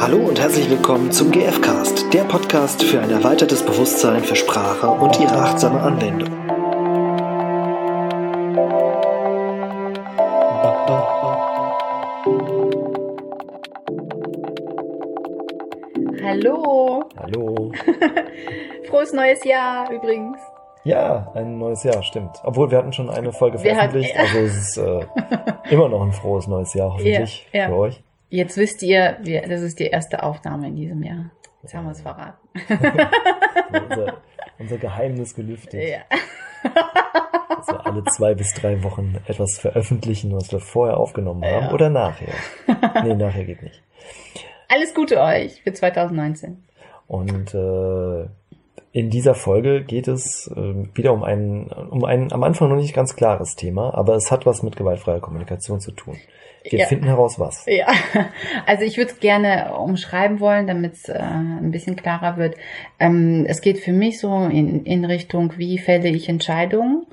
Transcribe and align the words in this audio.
Hallo 0.00 0.16
und 0.28 0.40
herzlich 0.40 0.68
willkommen 0.70 1.12
zum 1.12 1.30
GFcast, 1.30 2.12
der 2.12 2.24
Podcast 2.24 2.82
für 2.82 3.00
ein 3.00 3.10
erweitertes 3.10 3.62
Bewusstsein 3.62 4.24
für 4.24 4.34
Sprache 4.36 4.88
und 4.88 5.20
ihre 5.20 5.36
achtsame 5.36 5.80
Anwendung. 5.80 6.28
Hallo. 16.22 17.04
Hallo. 17.16 17.72
Frohes 18.88 19.12
neues 19.12 19.42
Jahr 19.44 19.90
übrigens. 19.90 20.38
Ja, 20.84 21.30
ein 21.34 21.58
neues 21.58 21.82
Jahr, 21.84 22.02
stimmt. 22.02 22.30
Obwohl 22.42 22.70
wir 22.70 22.78
hatten 22.78 22.92
schon 22.92 23.10
eine 23.10 23.32
Folge 23.32 23.62
Wir 23.62 23.76
hatten- 23.76 23.90
veröffentlicht, 24.00 24.16
also 24.18 24.38
es 24.38 24.56
ist 24.56 24.76
äh, 24.78 25.04
immer 25.74 25.88
noch 25.88 26.02
ein 26.02 26.12
frohes 26.12 26.46
neues 26.46 26.72
Jahr 26.74 26.92
hoffentlich 26.94 27.46
Ja, 27.52 27.60
ja. 27.60 27.68
für 27.68 27.76
euch. 27.76 28.02
Jetzt 28.30 28.56
wisst 28.56 28.82
ihr, 28.82 29.18
wir, 29.22 29.42
das 29.48 29.60
ist 29.60 29.78
die 29.80 29.86
erste 29.88 30.22
Aufnahme 30.22 30.68
in 30.68 30.76
diesem 30.76 31.02
Jahr. 31.02 31.30
Jetzt 31.62 31.74
haben 31.74 31.84
wir 31.84 31.90
es 31.92 32.00
verraten. 32.00 32.38
unser, 33.72 34.14
unser 34.58 34.78
Geheimnis 34.78 35.34
gelüftet. 35.34 35.82
Ja. 35.82 35.98
Wir 37.66 37.86
alle 37.86 38.04
zwei 38.04 38.34
bis 38.34 38.54
drei 38.54 38.82
Wochen 38.82 39.16
etwas 39.26 39.58
veröffentlichen, 39.58 40.32
was 40.34 40.50
wir 40.52 40.60
vorher 40.60 40.96
aufgenommen 40.96 41.44
haben 41.44 41.66
Ja. 41.66 41.72
oder 41.72 41.90
nachher. 41.90 42.32
Nee, 43.04 43.14
nachher 43.14 43.44
geht 43.44 43.62
nicht. 43.62 43.82
Alles 44.68 44.94
Gute 44.94 45.20
euch 45.20 45.62
für 45.62 45.72
2019. 45.72 46.64
Und 47.06 47.54
äh, 47.54 48.28
in 48.92 49.08
dieser 49.10 49.34
Folge 49.34 49.82
geht 49.84 50.08
es 50.08 50.50
äh, 50.56 50.74
wieder 50.94 51.12
um 51.12 51.22
ein, 51.22 51.68
um 51.90 52.04
ein 52.04 52.32
am 52.32 52.42
Anfang 52.42 52.68
noch 52.70 52.76
nicht 52.76 52.94
ganz 52.94 53.14
klares 53.14 53.54
Thema, 53.54 53.94
aber 53.94 54.16
es 54.16 54.30
hat 54.32 54.46
was 54.46 54.62
mit 54.62 54.76
gewaltfreier 54.76 55.20
Kommunikation 55.20 55.80
zu 55.80 55.92
tun. 55.92 56.16
Wir 56.68 56.80
Ja. 56.80 56.86
finden 56.86 57.06
heraus, 57.06 57.38
was. 57.38 57.64
Ja, 57.66 57.86
also 58.66 58.84
ich 58.84 58.96
würde 58.98 59.12
es 59.12 59.20
gerne 59.20 59.72
umschreiben 59.78 60.40
wollen, 60.40 60.66
damit 60.66 60.94
es 60.94 61.08
äh, 61.08 61.18
ein 61.18 61.70
bisschen 61.70 61.96
klarer 61.96 62.36
wird. 62.36 62.56
Ähm, 62.98 63.46
es 63.48 63.60
geht 63.62 63.78
für 63.78 63.92
mich 63.92 64.18
so 64.20 64.44
in, 64.44 64.84
in 64.84 65.04
Richtung, 65.04 65.54
wie 65.56 65.78
fälle 65.78 66.08
ich 66.10 66.28
Entscheidungen? 66.28 67.06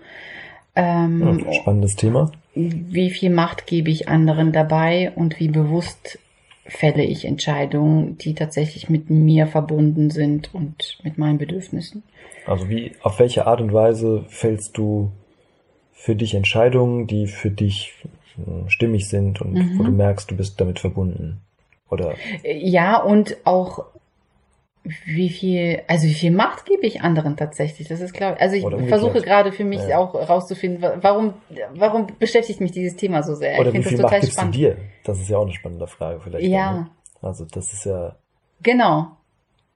Ähm, 0.76 1.44
Ja, 1.46 1.54
spannendes 1.54 1.96
Thema. 1.96 2.32
wie 2.56 3.10
viel 3.10 3.30
Macht 3.30 3.68
gebe 3.68 3.90
ich 3.90 4.10
anderen 4.10 4.52
dabei 4.52 5.12
und 5.16 5.40
wie 5.40 5.48
bewusst 5.48 6.20
fälle 6.68 7.04
ich 7.04 7.26
Entscheidungen, 7.26 8.18
die 8.18 8.34
tatsächlich 8.34 8.90
mit 8.90 9.10
mir 9.10 9.48
verbunden 9.48 10.10
sind 10.10 10.54
und 10.54 10.98
mit 11.04 11.18
meinen 11.18 11.38
Bedürfnissen. 11.38 12.04
Also 12.46 12.70
wie, 12.70 12.94
auf 13.02 13.20
welche 13.20 13.46
Art 13.48 13.62
und 13.62 13.74
Weise 13.74 14.26
fällst 14.30 14.78
du 14.78 15.12
für 15.94 16.16
dich 16.16 16.34
Entscheidungen, 16.34 17.08
die 17.08 17.28
für 17.28 17.52
dich 17.52 17.94
äh, 18.38 18.70
stimmig 18.70 19.10
sind 19.10 19.42
und 19.42 19.54
Mhm. 19.54 19.80
wo 19.80 19.84
du 19.84 19.92
merkst, 19.92 20.30
du 20.32 20.38
bist 20.38 20.60
damit 20.62 20.80
verbunden? 20.80 21.42
Oder 21.90 22.16
Ja, 22.44 23.02
und 23.02 23.38
auch 23.46 23.86
wie 25.06 25.30
viel, 25.30 25.82
also 25.88 26.06
wie 26.08 26.14
viel 26.14 26.32
Macht 26.32 26.66
gebe 26.66 26.86
ich 26.86 27.02
anderen 27.02 27.36
tatsächlich? 27.38 27.88
Das 27.88 28.00
ist 28.02 28.16
ich, 28.16 28.22
also 28.24 28.56
ich 28.56 28.88
versuche 28.90 29.22
gerade 29.22 29.52
für 29.52 29.64
mich 29.66 29.82
Ja. 29.88 29.98
auch 30.00 30.14
rauszufinden, 30.16 30.82
wa- 30.82 30.98
warum, 31.02 31.34
warum 31.76 32.08
beschäftigt 32.20 32.62
mich 32.62 32.72
dieses 32.72 32.96
Thema 32.96 33.24
so 33.24 33.36
sehr? 33.36 33.60
oder 33.60 33.70
ich 33.70 33.74
wie 33.74 33.78
finde 33.84 33.90
viel 33.90 33.98
das 33.98 34.12
Macht 34.12 34.22
gibst 34.22 34.34
spannend. 34.34 34.56
du 34.56 34.60
dir? 34.60 34.78
Das 35.04 35.20
ist 35.20 35.30
ja 35.30 35.38
auch 35.38 35.44
eine 35.44 35.54
spannende 35.54 35.88
Frage 35.88 36.20
vielleicht. 36.22 36.46
dann, 36.46 36.52
Ja. 36.52 36.72
ne? 36.74 36.90
Also 37.22 37.46
das 37.46 37.74
ist 37.74 37.86
ja 37.86 38.16
Genau. 38.62 39.08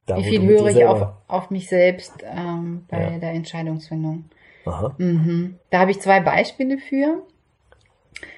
da, 0.05 0.17
wie 0.17 0.23
viel 0.23 0.41
höre 0.43 0.67
ich 0.67 0.85
auf, 0.85 1.07
auf 1.27 1.49
mich 1.51 1.67
selbst 1.69 2.13
ähm, 2.23 2.85
bei 2.89 3.01
Ja. 3.13 3.17
der 3.19 3.31
Entscheidungsfindung? 3.31 4.25
Aha. 4.65 4.93
Mhm. 4.97 5.55
Da 5.71 5.79
habe 5.79 5.91
ich 5.91 5.99
zwei 6.01 6.19
Beispiele 6.19 6.77
für. 6.77 7.23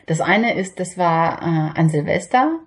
Das 0.05 0.21
eine 0.21 0.53
ist, 0.55 0.79
das 0.79 0.97
war 0.97 1.41
äh, 1.41 1.79
an 1.79 1.89
Silvester. 1.89 2.59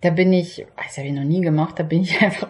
Da 0.00 0.10
bin 0.10 0.32
ich, 0.32 0.66
das 0.76 0.96
habe 0.98 1.08
ich 1.08 1.12
noch 1.12 1.24
nie 1.24 1.40
gemacht, 1.40 1.78
da 1.78 1.82
bin 1.82 2.02
ich 2.02 2.20
einfach, 2.22 2.48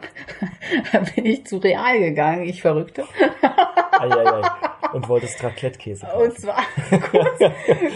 da 0.93 1.01
bin 1.01 1.27
ich 1.27 1.47
zu 1.47 1.59
Real 1.59 1.99
gegangen, 1.99 2.45
ich 2.45 2.63
Verrückte. 2.63 3.05
Ei, 3.99 4.09
ei, 4.11 4.27
ei. 4.27 4.43
Und 4.93 5.09
wolltest 5.09 5.43
Raclette-Käse. 5.43 6.07
Und 6.07 6.39
zwar 6.39 6.63
kurz, 7.11 7.39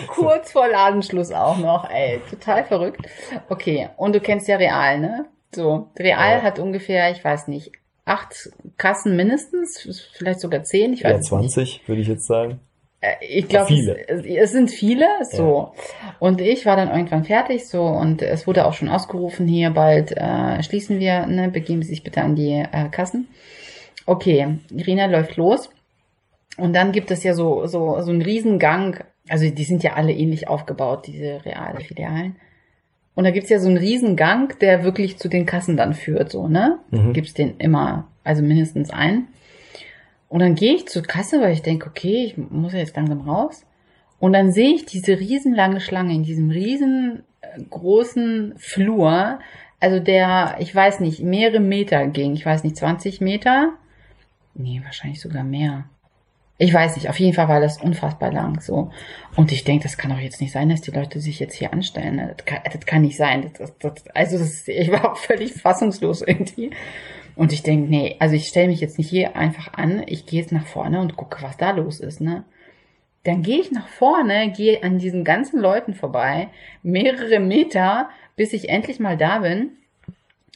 kurz 0.09 0.53
vor 0.53 0.67
Ladenschluss 0.69 1.31
auch 1.33 1.59
noch, 1.59 1.89
ey, 1.91 2.21
total 2.29 2.65
verrückt. 2.65 3.07
Okay, 3.49 3.89
und 3.97 4.15
du 4.15 4.21
kennst 4.21 4.49
ja 4.49 4.57
Real, 4.57 4.99
ne? 4.99 5.27
So, 5.55 5.89
Real 5.99 6.39
Ja. 6.39 6.43
hat 6.43 6.59
ungefähr, 6.59 7.11
ich 7.13 7.25
weiß 7.25 7.47
nicht, 7.49 7.71
acht 8.05 8.51
Kassen 8.79 9.15
mindestens, 9.17 10.09
vielleicht 10.17 10.41
sogar 10.41 10.65
zehn, 10.65 10.93
ich 10.93 11.05
weiß 11.05 11.11
Ja, 11.11 11.17
es 11.19 11.31
nicht. 11.43 11.53
20, 11.55 11.89
würde 11.89 12.01
ich 12.03 12.09
jetzt 12.09 12.27
sagen. 12.27 12.61
Äh, 13.01 13.15
Ich 13.21 13.49
glaube, 13.49 13.73
es, 14.09 14.25
es 14.25 14.53
sind 14.53 14.71
viele, 14.71 15.07
so. 15.23 15.73
Und 16.19 16.41
ich 16.41 16.67
war 16.67 16.77
dann 16.77 16.91
irgendwann 16.91 17.25
fertig, 17.25 17.69
so, 17.69 17.83
und 17.85 18.23
es 18.23 18.47
wurde 18.47 18.67
auch 18.67 18.73
schon 18.73 18.89
ausgerufen, 18.89 19.47
hier 19.47 19.71
bald 19.71 20.13
äh, 20.17 20.63
schließen 20.63 20.99
wir, 20.99 21.27
ne, 21.27 21.49
begeben 21.49 21.83
Sie 21.83 21.91
sich 21.91 22.03
bitte 22.03 22.23
an 22.23 22.35
die 22.35 22.53
äh, 22.53 22.89
Kassen. 22.91 23.29
Okay, 24.07 24.59
Irina 24.71 25.07
läuft 25.07 25.37
los. 25.37 25.71
Und 26.57 26.73
dann 26.75 26.93
gibt 26.93 27.11
es 27.11 27.23
ja 27.23 27.35
so, 27.35 27.67
so, 27.67 28.01
so 28.01 28.11
einen 28.11 28.23
Riesengang, 28.23 28.99
also 29.29 29.49
die 29.49 29.65
sind 29.65 29.85
ja 29.85 29.93
alle 29.93 30.13
ähnlich 30.13 30.49
aufgebaut, 30.49 31.07
diese 31.07 31.45
reale 31.45 31.81
Filialen. 31.81 32.37
Und 33.15 33.25
da 33.25 33.31
gibt's 33.31 33.51
ja 33.51 33.59
so 33.59 33.69
einen 33.69 33.77
Riesengang, 33.77 34.55
der 34.61 34.83
wirklich 34.83 35.19
zu 35.19 35.29
den 35.29 35.47
Kassen 35.47 35.77
dann 35.77 35.93
führt, 35.95 36.31
so, 36.31 36.49
ne? 36.49 36.79
Mhm. 36.91 37.13
Gibt's 37.13 37.35
den 37.35 37.57
immer, 37.59 38.09
also 38.25 38.43
mindestens 38.43 38.91
einen. 38.91 39.29
Und 40.29 40.41
dann 40.41 40.55
gehe 40.55 40.75
ich 40.75 40.87
zur 40.87 41.03
Kasse, 41.03 41.41
weil 41.41 41.53
ich 41.53 41.63
denke, 41.63 41.89
okay, 41.89 42.25
ich 42.25 42.37
muss 42.37 42.73
jetzt 42.73 42.97
langsam 42.97 43.23
raus. 43.23 43.65
Und 44.19 44.33
dann 44.33 44.53
sehe 44.53 44.75
ich 44.75 44.85
diese 44.85 45.19
riesenlange 45.19 45.81
Schlange 45.81 46.15
in 46.15 46.23
diesem 46.23 46.51
riesen 46.51 47.25
äh, 47.41 48.59
Flur, 48.59 49.39
also 49.81 50.01
der, 50.01 50.57
ich 50.59 50.75
weiß 50.75 51.01
nicht, 51.01 51.21
mehrere 51.21 51.61
Meter 51.61 52.07
ging. 52.09 52.35
Ich 52.35 52.45
weiß 52.45 52.65
nicht, 52.65 52.77
20 52.77 53.21
Meter? 53.21 53.75
Nee, 54.55 54.81
wahrscheinlich 54.85 55.21
sogar 55.21 55.45
mehr. 55.45 55.85
Ich 56.61 56.75
weiß 56.75 56.97
nicht, 56.97 57.09
auf 57.09 57.21
jeden 57.21 57.35
Fall 57.35 57.47
war 57.47 57.61
das 57.61 57.81
unfassbar 57.81 58.33
lang 58.33 58.61
so. 58.61 58.91
Und 59.37 59.53
ich 59.53 59.63
denke, 59.63 59.85
das 59.85 59.97
kann 59.97 60.11
doch 60.11 60.19
jetzt 60.19 60.41
nicht 60.41 60.51
sein, 60.51 60.69
dass 60.69 60.81
die 60.81 60.91
Leute 60.91 61.21
sich 61.21 61.39
jetzt 61.39 61.55
hier 61.55 61.73
anstellen. 61.73 62.19
Das 62.37 62.45
kann, 62.45 62.59
das 62.65 62.85
kann 62.85 63.03
nicht 63.03 63.17
sein. 63.17 63.53
Das, 63.57 63.73
das, 63.79 63.93
also 64.13 64.45
ich 64.67 64.91
war 64.93 65.15
völlig 65.15 65.53
fassungslos 65.53 66.23
irgendwie. 66.23 66.73
Und 67.39 67.53
ich 67.53 67.63
denke, 67.63 67.89
nee, 67.89 68.17
also 68.19 68.35
ich 68.35 68.49
stelle 68.49 68.67
mich 68.67 68.81
jetzt 68.81 68.99
nicht 68.99 69.11
hier 69.11 69.37
einfach 69.37 69.73
an, 69.75 70.03
ich 70.07 70.27
gehe 70.27 70.41
jetzt 70.41 70.51
nach 70.51 70.67
vorne 70.67 71.01
und 71.01 71.17
gucke, 71.17 71.41
was 71.41 71.57
da 71.57 71.71
los 71.71 72.01
ist, 72.01 72.21
ne? 72.21 72.43
Dann 73.23 73.43
gehe 73.43 73.61
ich 73.61 73.71
nach 73.71 73.87
vorne, 73.87 74.51
gehe 74.51 74.83
an 74.83 74.99
diesen 74.99 75.23
ganzen 75.23 75.61
Leuten 75.61 75.95
vorbei, 75.95 76.49
mehrere 76.83 77.39
Meter, 77.39 78.09
bis 78.35 78.53
ich 78.53 78.69
endlich 78.69 78.99
mal 78.99 79.17
da 79.17 79.39
bin. 79.39 79.71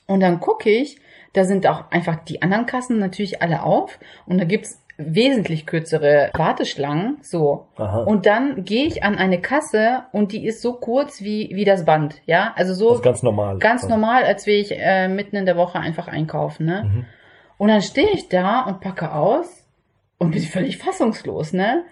Und 0.09 0.19
dann 0.19 0.41
gucke 0.41 0.71
ich, 0.71 0.97
da 1.35 1.45
sind 1.45 1.69
auch 1.69 1.89
einfach 1.93 2.17
die 2.25 2.43
anderen 2.43 2.67
Kassen 2.67 2.99
natürlich 2.99 3.43
alle 3.43 3.63
auf 3.63 4.01
und 4.27 4.39
da 4.39 4.45
gibt's 4.45 4.82
wesentlich 5.09 5.67
kürzere 5.67 6.31
Warteschlangen, 6.35 7.19
so. 7.23 7.67
Aha. 7.77 8.03
Und 8.03 8.27
dann 8.27 8.65
gehe 8.65 8.87
ich 8.87 9.03
an 9.03 9.17
eine 9.17 9.41
Kasse 9.41 10.05
und 10.13 10.33
die 10.33 10.47
ist 10.47 10.63
so 10.63 10.75
kurz 10.75 11.23
wie, 11.23 11.51
wie 11.55 11.65
das 11.65 11.85
Band, 11.85 12.23
ja? 12.27 12.53
Also 12.57 12.75
so 12.75 12.91
also 12.91 13.03
ganz 13.03 13.23
normal. 13.23 13.59
ganz 13.59 13.89
normal, 13.89 14.25
als 14.25 14.47
wäre 14.47 14.59
ich 14.59 14.73
äh, 14.73 15.09
mitten 15.09 15.37
in 15.37 15.47
der 15.47 15.57
Woche 15.57 15.79
einfach 15.79 16.09
einkaufen, 16.09 16.67
ne? 16.67 16.85
Mhm. 16.85 17.07
Und 17.59 17.69
dann 17.69 17.83
stehe 17.83 18.11
ich 18.11 18.29
da 18.29 18.63
und 18.63 18.81
packe 18.81 19.13
aus 19.13 19.65
und 20.19 20.33
bin 20.33 20.43
völlig 20.43 20.79
fassungslos, 20.79 21.53
ne? 21.53 21.85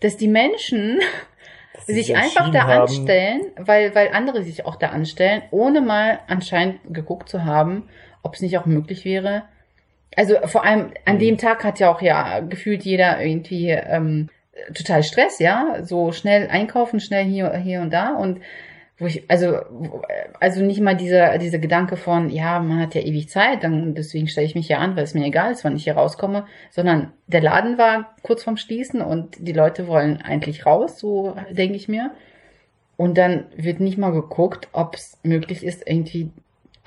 Dass 0.00 0.16
die 0.16 0.28
Menschen 0.28 1.00
Dass 1.74 1.86
sich 1.86 2.16
einfach 2.16 2.50
da 2.50 2.66
haben, 2.66 2.82
anstellen, 2.82 3.42
weil, 3.56 3.94
weil 3.94 4.10
andere 4.12 4.42
sich 4.42 4.66
auch 4.66 4.76
da 4.76 4.88
anstellen, 4.88 5.42
ohne 5.50 5.80
mal 5.80 6.20
anscheinend 6.26 6.80
geguckt 6.88 7.28
zu 7.28 7.44
haben, 7.44 7.88
ob 8.22 8.34
es 8.34 8.40
nicht 8.40 8.58
auch 8.58 8.66
möglich 8.66 9.04
wäre. 9.04 9.44
Also 10.16 10.36
vor 10.46 10.64
allem 10.64 10.92
an 11.04 11.16
Mhm. 11.16 11.20
dem 11.20 11.38
Tag 11.38 11.64
hat 11.64 11.80
ja 11.80 11.90
auch 11.90 12.02
ja 12.02 12.40
gefühlt 12.40 12.82
jeder 12.82 13.22
irgendwie 13.24 13.70
ähm, 13.70 14.28
total 14.74 15.02
Stress, 15.02 15.38
ja, 15.38 15.78
so 15.82 16.12
schnell 16.12 16.48
einkaufen, 16.48 17.00
schnell 17.00 17.24
hier, 17.24 17.54
hier 17.56 17.80
und 17.80 17.92
da 17.92 18.14
und 18.14 18.40
wo 19.00 19.06
ich, 19.06 19.30
also, 19.30 19.60
also 20.40 20.60
nicht 20.60 20.80
mal 20.80 20.96
dieser, 20.96 21.38
dieser 21.38 21.58
Gedanke 21.60 21.96
von, 21.96 22.30
ja, 22.30 22.58
man 22.58 22.80
hat 22.80 22.96
ja 22.96 23.00
ewig 23.02 23.28
Zeit, 23.28 23.62
dann 23.62 23.94
deswegen 23.94 24.26
stelle 24.26 24.46
ich 24.46 24.56
mich 24.56 24.66
hier 24.66 24.80
an, 24.80 24.96
weil 24.96 25.04
es 25.04 25.14
mir 25.14 25.24
egal 25.24 25.52
ist, 25.52 25.64
wann 25.64 25.76
ich 25.76 25.84
hier 25.84 25.96
rauskomme, 25.96 26.46
sondern 26.70 27.12
der 27.28 27.40
Laden 27.40 27.78
war 27.78 28.16
kurz 28.22 28.42
vorm 28.42 28.56
Schließen 28.56 29.00
und 29.00 29.36
die 29.38 29.52
Leute 29.52 29.86
wollen 29.86 30.20
eigentlich 30.20 30.66
raus, 30.66 30.98
so 30.98 31.36
denke 31.52 31.76
ich 31.76 31.86
mir. 31.86 32.10
Und 32.96 33.16
dann 33.16 33.44
wird 33.56 33.78
nicht 33.78 33.98
mal 33.98 34.10
geguckt, 34.10 34.66
ob 34.72 34.96
es 34.96 35.20
möglich 35.22 35.64
ist, 35.64 35.88
irgendwie. 35.88 36.32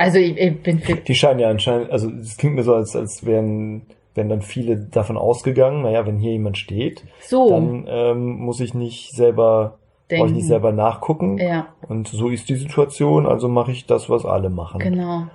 Also 0.01 0.17
ich, 0.19 0.37
ich 0.37 0.61
bin 0.63 0.79
für. 0.79 0.95
Die 0.95 1.15
scheinen 1.15 1.39
ja 1.39 1.49
anscheinend, 1.49 1.91
also 1.91 2.09
es 2.09 2.37
klingt 2.37 2.55
mir 2.55 2.63
so, 2.63 2.73
als, 2.75 2.95
als 2.95 3.25
wären, 3.25 3.83
wären 4.15 4.29
dann 4.29 4.41
viele 4.41 4.77
davon 4.77 5.17
ausgegangen, 5.17 5.83
naja, 5.83 6.05
wenn 6.05 6.17
hier 6.17 6.31
jemand 6.31 6.57
steht, 6.57 7.03
So, 7.21 7.49
dann 7.49 7.85
ähm, 7.87 8.39
muss 8.39 8.59
ich 8.59 8.73
nicht 8.73 9.11
selber, 9.15 9.77
brauche 10.09 10.27
ich 10.27 10.33
nicht 10.33 10.47
selber 10.47 10.71
nachgucken. 10.71 11.37
ja, 11.37 11.67
Und 11.87 12.07
so 12.07 12.29
ist 12.29 12.49
die 12.49 12.55
Situation, 12.55 13.25
also 13.25 13.47
mache 13.47 13.71
ich 13.71 13.85
das, 13.85 14.09
was 14.09 14.25
alle 14.25 14.49
machen. 14.49 14.79
genau. 14.79 15.27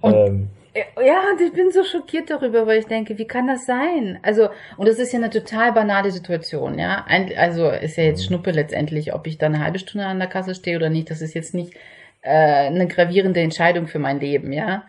Und- 0.00 0.14
ähm, 0.14 0.48
Ja, 1.04 1.20
und 1.32 1.40
ich 1.44 1.52
bin 1.52 1.70
so 1.70 1.82
schockiert 1.84 2.30
darüber, 2.30 2.66
weil 2.66 2.78
ich 2.78 2.86
denke, 2.86 3.18
wie 3.18 3.26
kann 3.26 3.46
das 3.46 3.66
sein? 3.66 4.18
Also, 4.22 4.48
und 4.78 4.88
das 4.88 4.98
ist 4.98 5.12
ja 5.12 5.18
eine 5.18 5.28
total 5.28 5.72
banale 5.72 6.10
Situation, 6.10 6.78
ja. 6.78 7.04
Ein, 7.06 7.30
also 7.36 7.68
ist 7.68 7.96
ja 7.96 8.04
jetzt 8.04 8.24
Schnuppe 8.24 8.52
letztendlich, 8.52 9.12
ob 9.12 9.26
ich 9.26 9.36
da 9.36 9.46
eine 9.46 9.62
halbe 9.62 9.78
Stunde 9.78 10.06
an 10.06 10.18
der 10.18 10.28
Kasse 10.28 10.54
stehe 10.54 10.76
oder 10.76 10.88
nicht. 10.88 11.10
Das 11.10 11.20
ist 11.20 11.34
jetzt 11.34 11.52
nicht 11.52 11.74
äh, 12.22 12.30
eine 12.66 12.86
gravierende 12.86 13.40
Entscheidung 13.40 13.86
für 13.86 13.98
mein 13.98 14.20
Leben, 14.20 14.52
ja. 14.52 14.84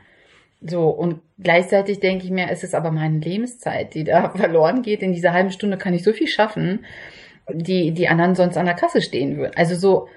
So, 0.61 0.87
und 0.87 1.19
gleichzeitig 1.39 1.99
denke 1.99 2.23
ich 2.25 2.31
mir, 2.31 2.49
es 2.49 2.63
ist 2.63 2.73
aber 2.73 2.89
meine 2.91 3.19
Lebenszeit, 3.19 3.93
die 3.93 4.05
da 4.05 4.29
verloren 4.35 4.81
geht. 4.81 5.01
In 5.01 5.11
dieser 5.13 5.33
halben 5.33 5.51
Stunde 5.51 5.77
kann 5.77 5.93
ich 5.93 6.03
so 6.03 6.13
viel 6.13 6.27
schaffen, 6.27 6.85
die 7.51 7.91
die 7.91 8.07
anderen 8.07 8.35
sonst 8.35 8.55
an 8.57 8.65
der 8.65 8.75
Kasse 8.75 9.01
stehen 9.01 9.35
würden. 9.37 9.51
Also 9.57 9.75
so, 9.75 10.07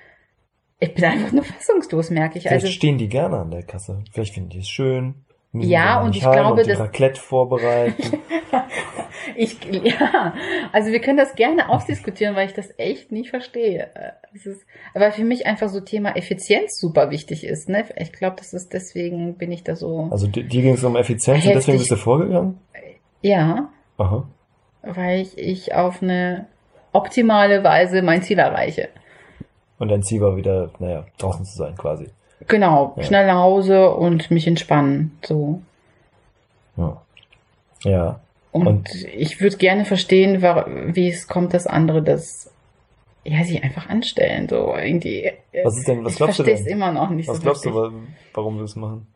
ich 0.78 0.94
bin 0.94 1.04
einfach 1.04 1.32
nur 1.32 1.42
fassungslos, 1.42 2.10
merke 2.10 2.38
ich. 2.38 2.44
Vielleicht 2.44 2.64
Also 2.64 2.72
stehen 2.72 2.98
die 2.98 3.08
gerne 3.08 3.38
an 3.38 3.50
der 3.50 3.64
Kasse. 3.64 4.04
Vielleicht 4.12 4.34
finden 4.34 4.50
die 4.50 4.60
es 4.60 4.68
schön. 4.68 5.14
Ja, 5.52 6.02
und 6.02 6.14
ich 6.14 6.20
glaube, 6.22 6.60
und 6.60 6.68
dass- 6.70 6.78
Raclette 6.78 7.20
vorbereiten. 7.20 8.18
ich, 9.37 9.59
ja, 9.85 10.35
also 10.73 10.91
wir 10.93 11.00
können 11.00 11.17
das 11.19 11.35
gerne 11.35 11.69
ausdiskutieren, 11.69 12.35
weil 12.37 12.47
ich 12.47 12.55
das 12.55 12.69
echt 12.79 13.12
nicht 13.12 13.31
verstehe. 13.31 13.88
Es 14.35 14.47
ist, 14.47 14.67
aber 14.94 15.12
für 15.12 15.25
mich 15.25 15.47
einfach 15.47 15.69
so 15.69 15.81
Thema 15.81 16.17
Effizienz 16.17 16.79
super 16.79 17.11
wichtig 17.11 17.44
ist. 17.44 17.69
Ne? 17.69 17.85
Ich 17.97 18.12
glaube, 18.12 18.37
das 18.37 18.53
ist 18.53 18.73
deswegen 18.73 19.35
bin 19.37 19.53
ich 19.53 19.62
da 19.65 19.77
so. 19.77 20.09
Also 20.11 20.27
di- 20.27 20.44
dir 20.44 20.62
ging 20.62 20.75
es 20.75 20.85
um 20.85 20.97
Effizienz 20.97 21.44
und 21.44 21.55
deswegen 21.55 21.79
Heftig. 21.79 21.79
bist 21.79 21.91
du 21.93 21.97
vorgegangen? 21.97 22.59
Ja, 23.23 23.69
Aha. 23.99 24.27
weil 24.83 25.21
ich, 25.21 25.37
ich 25.38 25.75
auf 25.75 26.03
eine 26.03 26.47
optimale 26.93 27.62
Weise 27.65 28.03
mein 28.03 28.23
Ziel 28.23 28.38
erreiche. 28.38 28.88
Und 29.79 29.88
dein 29.88 30.03
Ziel 30.03 30.21
war 30.21 30.37
wieder, 30.37 30.71
naja, 30.79 31.05
draußen 31.19 31.44
zu 31.44 31.56
sein 31.56 31.77
quasi. 31.77 32.06
Genau, 32.49 32.94
Ja. 32.97 33.03
schnell 33.03 33.27
nach 33.27 33.38
Hause 33.43 33.91
und 33.91 34.31
mich 34.31 34.47
entspannen. 34.47 35.19
So. 35.25 35.61
Ja. 36.77 37.00
Ja. 37.85 38.21
Und, 38.61 38.67
Und- 38.67 39.05
ich 39.17 39.41
würde 39.41 39.56
gerne 39.56 39.85
verstehen, 39.85 40.43
wie 40.94 41.08
es 41.08 41.26
kommt, 41.29 41.53
dass 41.55 41.67
andere 41.67 42.03
das 42.03 42.50
ja 43.25 43.43
sich 43.44 43.62
einfach 43.62 43.88
anstellen. 43.88 44.49
So 44.49 44.75
irgendwie. 44.76 45.32
Was 45.64 45.76
ist 45.76 45.88
denn, 45.88 46.05
was 46.05 46.12
ich 46.12 46.19
glaubst 46.19 46.38
du 46.38 46.43
denn? 46.44 46.67
immer 46.67 46.93
noch 46.93 47.11
nicht 47.11 47.29
Was 47.29 47.37
so 47.38 47.43
glaubst 47.43 47.64
du, 47.64 47.75
wirklich. 47.75 47.93
wa- 48.03 48.06
warum 48.35 48.56
wir 48.58 48.64
es 48.64 48.76
machen? 48.76 49.06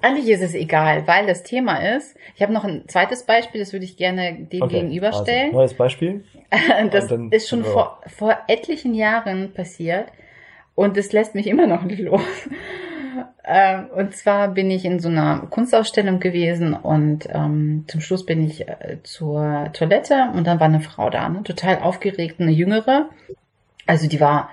Eigentlich 0.00 0.28
ist 0.28 0.42
es 0.42 0.54
egal, 0.54 1.08
weil 1.08 1.26
das 1.26 1.42
Thema 1.42 1.78
ist. 1.96 2.16
Ich 2.36 2.42
habe 2.42 2.52
noch 2.52 2.62
ein 2.64 2.84
zweites 2.86 3.24
Beispiel, 3.24 3.60
das 3.60 3.72
würde 3.72 3.84
ich 3.84 3.96
gerne 3.96 4.34
dem 4.52 4.62
Okay, 4.62 4.76
gegenüberstellen. 4.76 5.46
Also, 5.46 5.56
neues 5.56 5.74
Beispiel? 5.74 6.24
das 6.92 7.10
ist 7.32 7.48
schon 7.48 7.64
vor, 7.64 8.00
vor 8.06 8.36
etlichen 8.46 8.94
Jahren 8.94 9.52
passiert 9.52 10.06
und 10.76 10.96
es 10.96 11.12
lässt 11.12 11.34
mich 11.34 11.48
immer 11.48 11.66
noch 11.66 11.82
nicht 11.82 11.98
los. 11.98 12.20
Ähm, 13.44 13.86
und 13.94 14.14
zwar 14.14 14.48
bin 14.48 14.70
ich 14.70 14.84
in 14.84 15.00
so 15.00 15.08
einer 15.08 15.46
Kunstausstellung 15.50 16.20
gewesen 16.20 16.74
und 16.74 17.28
ähm, 17.32 17.84
zum 17.88 18.00
Schluss 18.00 18.26
bin 18.26 18.44
ich 18.44 18.68
äh, 18.68 18.98
zur 19.02 19.70
Toilette 19.72 20.30
und 20.34 20.46
dann 20.46 20.60
war 20.60 20.66
eine 20.66 20.80
Frau 20.80 21.10
da, 21.10 21.28
ne? 21.28 21.42
total 21.42 21.78
aufgeregt, 21.78 22.40
eine 22.40 22.50
jüngere. 22.50 23.08
Also 23.86 24.08
die 24.08 24.20
war, 24.20 24.50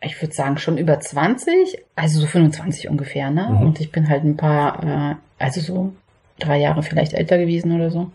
ich 0.00 0.20
würde 0.22 0.34
sagen, 0.34 0.58
schon 0.58 0.78
über 0.78 1.00
20, 1.00 1.84
also 1.96 2.20
so 2.20 2.26
25 2.26 2.88
ungefähr, 2.88 3.30
ne? 3.30 3.48
Mhm. 3.50 3.60
Und 3.62 3.80
ich 3.80 3.90
bin 3.90 4.08
halt 4.08 4.24
ein 4.24 4.36
paar, 4.36 4.84
äh, 4.84 5.14
also 5.38 5.60
so 5.60 5.92
drei 6.38 6.58
Jahre 6.58 6.82
vielleicht 6.82 7.14
älter 7.14 7.38
gewesen 7.38 7.72
oder 7.72 7.90
so. 7.90 8.10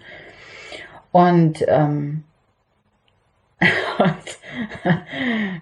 Und 1.12 1.64
ähm, 1.68 2.24
und 4.00 4.16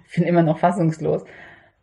ich 0.08 0.16
bin 0.16 0.24
immer 0.24 0.44
noch 0.44 0.60
fassungslos. 0.60 1.24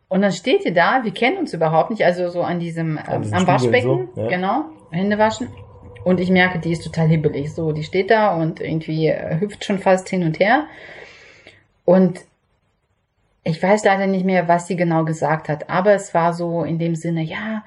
Und 0.09 0.21
dann 0.21 0.31
steht 0.31 0.65
ihr 0.65 0.73
da, 0.73 1.01
wir 1.03 1.13
kennen 1.13 1.37
uns 1.37 1.53
überhaupt 1.53 1.91
nicht, 1.91 2.03
also 2.03 2.29
so 2.29 2.41
an 2.41 2.59
diesem, 2.59 2.97
ähm, 2.97 3.03
am 3.07 3.23
Spiegeln 3.23 3.47
Waschbecken, 3.47 4.09
so, 4.15 4.21
ja. 4.21 4.27
genau, 4.27 4.65
Hände 4.91 5.17
waschen. 5.17 5.49
Und 6.03 6.19
ich 6.19 6.31
merke, 6.31 6.59
die 6.59 6.71
ist 6.71 6.83
total 6.83 7.07
hibbelig. 7.07 7.53
So, 7.53 7.71
die 7.71 7.83
steht 7.83 8.09
da 8.09 8.35
und 8.35 8.59
irgendwie 8.59 9.07
äh, 9.07 9.39
hüpft 9.39 9.65
schon 9.65 9.79
fast 9.79 10.09
hin 10.09 10.23
und 10.23 10.39
her. 10.39 10.65
Und 11.85 12.21
ich 13.43 13.61
weiß 13.61 13.83
leider 13.85 14.07
nicht 14.07 14.25
mehr, 14.25 14.47
was 14.47 14.67
sie 14.67 14.75
genau 14.75 15.05
gesagt 15.05 15.49
hat, 15.49 15.69
aber 15.69 15.93
es 15.93 16.13
war 16.13 16.33
so 16.33 16.63
in 16.63 16.79
dem 16.79 16.95
Sinne, 16.95 17.21
ja, 17.21 17.63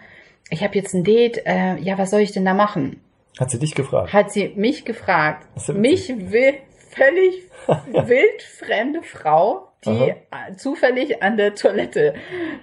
ich 0.51 0.63
habe 0.63 0.75
jetzt 0.75 0.95
ein 0.95 1.05
Date, 1.05 1.47
äh, 1.47 1.77
ja, 1.79 1.97
was 1.99 2.11
soll 2.11 2.21
ich 2.21 2.33
denn 2.33 2.45
da 2.45 2.55
machen? 2.55 3.01
Hat 3.39 3.51
sie 3.51 3.59
dich 3.59 3.75
gefragt? 3.75 4.13
Hat 4.13 4.31
sie 4.31 4.53
mich 4.55 4.85
gefragt. 4.85 5.47
Mich 5.73 6.09
will 6.09 6.55
völlig 6.91 7.43
wildfremde 7.67 9.03
Frau, 9.03 9.72
die 9.85 10.11
äh, 10.11 10.55
zufällig 10.57 11.23
an 11.23 11.37
der 11.37 11.55
Toilette 11.55 12.15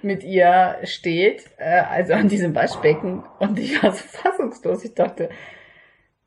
mit 0.02 0.24
ihr 0.24 0.78
steht, 0.84 1.50
äh, 1.58 1.80
also 1.80 2.14
an 2.14 2.28
diesem 2.28 2.54
Waschbecken. 2.54 3.24
Und 3.38 3.58
ich 3.58 3.82
war 3.82 3.92
so 3.92 4.02
fassungslos. 4.02 4.84
Ich 4.84 4.94
dachte, 4.94 5.28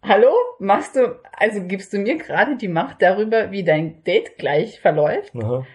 hallo, 0.04 0.34
machst 0.60 0.96
du, 0.96 1.20
also 1.38 1.64
gibst 1.64 1.94
du 1.94 1.98
mir 1.98 2.18
gerade 2.18 2.58
die 2.58 2.68
Macht 2.68 3.02
darüber, 3.02 3.52
wie 3.52 3.64
dein 3.64 4.04
Date 4.04 4.38
gleich 4.38 4.80
verläuft? 4.80 5.34
Aha. 5.36 5.66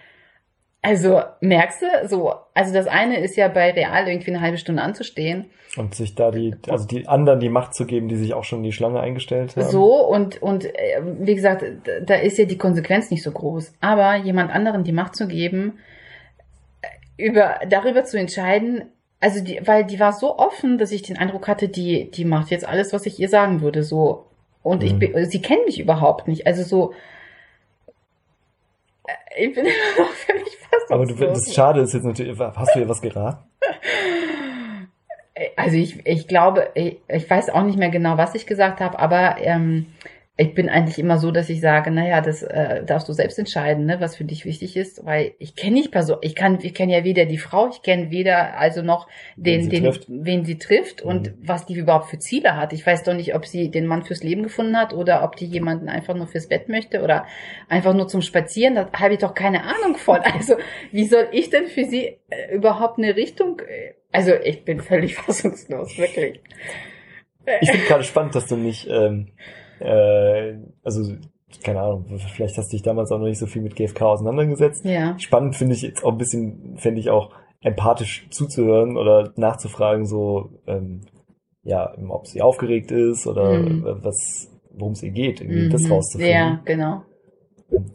Also 0.81 1.21
merkst 1.41 1.81
du, 1.81 2.07
so, 2.07 2.33
also 2.53 2.73
das 2.73 2.87
eine 2.87 3.19
ist 3.19 3.35
ja 3.35 3.49
bei 3.49 3.71
Real 3.71 4.07
irgendwie 4.07 4.31
eine 4.31 4.39
halbe 4.39 4.57
Stunde 4.57 4.81
anzustehen. 4.81 5.49
Und 5.75 5.93
sich 5.93 6.15
da 6.15 6.31
die, 6.31 6.55
also 6.69 6.87
die 6.87 7.05
anderen 7.07 7.41
die 7.41 7.49
Macht 7.49 7.73
zu 7.73 7.85
geben, 7.85 8.07
die 8.07 8.15
sich 8.15 8.33
auch 8.33 8.45
schon 8.45 8.59
in 8.59 8.63
die 8.63 8.71
Schlange 8.71 9.01
eingestellt 9.01 9.55
haben. 9.57 9.69
So 9.69 10.07
und 10.07 10.41
und 10.41 10.65
äh, 10.65 11.01
wie 11.19 11.35
gesagt, 11.35 11.65
da 12.05 12.15
ist 12.15 12.37
ja 12.37 12.45
die 12.45 12.57
Konsequenz 12.57 13.11
nicht 13.11 13.23
so 13.23 13.31
groß. 13.31 13.73
Aber 13.81 14.15
jemand 14.15 14.51
anderen 14.55 14.83
die 14.85 14.93
Macht 14.93 15.15
zu 15.17 15.27
geben, 15.27 15.79
äh, 16.81 17.23
über 17.27 17.59
darüber 17.67 18.05
zu 18.05 18.17
entscheiden, 18.17 18.85
also 19.19 19.43
die, 19.43 19.59
weil 19.65 19.83
die 19.83 19.99
war 19.99 20.13
so 20.13 20.37
offen, 20.39 20.77
dass 20.77 20.91
ich 20.93 21.01
den 21.01 21.17
Eindruck 21.17 21.49
hatte, 21.49 21.67
die 21.67 22.09
die 22.09 22.23
macht 22.25 22.51
jetzt 22.51 22.67
alles, 22.67 22.93
was 22.93 23.05
ich 23.05 23.19
ihr 23.19 23.27
sagen 23.29 23.59
würde, 23.61 23.83
so 23.83 24.27
und 24.63 24.81
ich 24.81 24.93
Mhm. 24.93 24.99
bin, 24.99 25.25
sie 25.29 25.41
kennt 25.41 25.65
mich 25.65 25.79
überhaupt 25.79 26.27
nicht, 26.29 26.47
also 26.47 26.63
so. 26.63 26.93
Äh, 29.35 29.45
Ich 29.45 29.55
bin 29.55 29.65
immer 29.65 30.03
noch 30.05 30.11
völlig 30.11 30.57
fassungslos. 30.57 30.91
Aber 30.91 31.05
du, 31.05 31.15
das 31.15 31.53
Schade 31.53 31.81
ist 31.81 31.93
jetzt 31.93 32.03
natürlich, 32.05 32.39
hast 32.39 32.75
du 32.75 32.79
ihr 32.79 32.89
was 32.89 33.01
geraten? 33.01 33.43
Also 35.55 35.77
ich, 35.77 36.05
ich 36.05 36.27
glaube, 36.27 36.69
ich, 36.73 36.97
ich 37.07 37.29
weiß 37.29 37.49
auch 37.49 37.63
nicht 37.63 37.77
mehr 37.79 37.89
genau, 37.89 38.17
was 38.17 38.35
ich 38.35 38.45
gesagt 38.45 38.81
habe, 38.81 38.99
aber 38.99 39.37
ähm, 39.39 39.87
ich 40.41 40.53
bin 40.53 40.69
eigentlich 40.69 40.97
immer 40.99 41.17
so, 41.17 41.31
dass 41.31 41.49
ich 41.49 41.59
sage, 41.59 41.91
naja, 41.91 42.21
das 42.21 42.43
äh, 42.43 42.83
darfst 42.85 43.09
du 43.09 43.13
selbst 43.13 43.37
entscheiden, 43.37 43.85
ne, 43.85 43.99
was 43.99 44.15
für 44.15 44.23
dich 44.23 44.45
wichtig 44.45 44.77
ist, 44.77 45.05
weil 45.05 45.33
ich 45.37 45.55
kenne 45.55 45.73
nicht 45.73 45.91
Person, 45.91 46.17
ich 46.21 46.33
kann, 46.33 46.59
ich 46.61 46.73
kenne 46.73 46.93
ja 46.97 47.03
weder 47.03 47.25
die 47.25 47.37
Frau, 47.37 47.67
ich 47.69 47.81
kenne 47.81 48.09
weder 48.09 48.57
also 48.57 48.81
noch 48.81 49.07
Wen 49.35 49.43
den, 49.43 49.61
sie 49.63 49.69
den, 49.69 49.83
trifft. 49.83 50.05
wen 50.07 50.45
sie 50.45 50.57
trifft 50.57 51.01
und 51.01 51.27
Mhm. 51.27 51.33
was 51.43 51.65
die 51.65 51.73
überhaupt 51.75 52.09
für 52.09 52.19
Ziele 52.19 52.55
hat. 52.55 52.71
Ich 52.71 52.85
weiß 52.85 53.03
doch 53.03 53.13
nicht, 53.13 53.35
ob 53.35 53.45
sie 53.45 53.69
den 53.69 53.85
Mann 53.85 54.03
fürs 54.03 54.23
Leben 54.23 54.43
gefunden 54.43 54.77
hat 54.77 54.93
oder 54.93 55.23
ob 55.23 55.35
die 55.35 55.45
jemanden 55.45 55.89
einfach 55.89 56.15
nur 56.15 56.27
fürs 56.27 56.47
Bett 56.47 56.69
möchte 56.69 57.01
oder 57.03 57.25
einfach 57.67 57.93
nur 57.93 58.07
zum 58.07 58.21
Spazieren. 58.21 58.75
Da 58.75 58.89
habe 58.93 59.13
ich 59.15 59.19
doch 59.19 59.33
keine 59.33 59.63
Ahnung 59.63 59.97
von. 59.97 60.19
Also 60.19 60.55
wie 60.93 61.05
soll 61.05 61.27
ich 61.33 61.49
denn 61.49 61.67
für 61.67 61.83
sie 61.83 62.17
äh, 62.29 62.55
überhaupt 62.55 62.97
eine 62.97 63.15
Richtung? 63.17 63.59
äh, 63.59 63.93
Also 64.13 64.31
ich 64.41 64.63
bin 64.63 64.79
völlig 64.79 65.15
fassungslos, 65.17 65.97
wirklich. 65.97 66.39
Ich 67.61 67.71
finde 67.71 67.85
gerade 67.87 68.03
spannend, 68.03 68.35
dass 68.35 68.47
du 68.47 68.55
nicht, 68.55 68.87
ähm, 68.89 69.29
äh, 69.79 70.57
also 70.83 71.13
keine 71.63 71.81
Ahnung, 71.81 72.05
vielleicht 72.33 72.57
hast 72.57 72.71
du 72.71 72.75
dich 72.77 72.83
damals 72.83 73.11
auch 73.11 73.17
noch 73.17 73.25
nicht 73.25 73.39
so 73.39 73.47
viel 73.47 73.63
mit 73.63 73.75
GFK 73.75 74.01
auseinandergesetzt. 74.03 74.85
Ja. 74.85 75.17
Spannend 75.17 75.55
finde 75.55 75.73
ich 75.73 75.81
jetzt 75.81 76.03
auch 76.05 76.11
ein 76.11 76.17
bisschen, 76.19 76.77
fände 76.77 76.99
ich 76.99 77.09
auch 77.09 77.31
empathisch 77.61 78.27
zuzuhören 78.29 78.97
oder 78.97 79.33
nachzufragen, 79.35 80.05
so 80.05 80.51
ähm, 80.67 81.01
ja, 81.63 81.91
ob 82.09 82.27
sie 82.27 82.41
aufgeregt 82.41 82.91
ist 82.91 83.25
oder 83.27 83.51
Mhm. 83.59 83.83
was, 84.03 84.49
worum 84.73 84.93
es 84.93 85.03
ihr 85.03 85.11
geht, 85.11 85.41
irgendwie 85.41 85.69
das 85.69 85.83
Mhm. 85.83 85.91
rauszufinden. 85.91 86.33
Ja, 86.35 86.61
genau. 86.65 87.01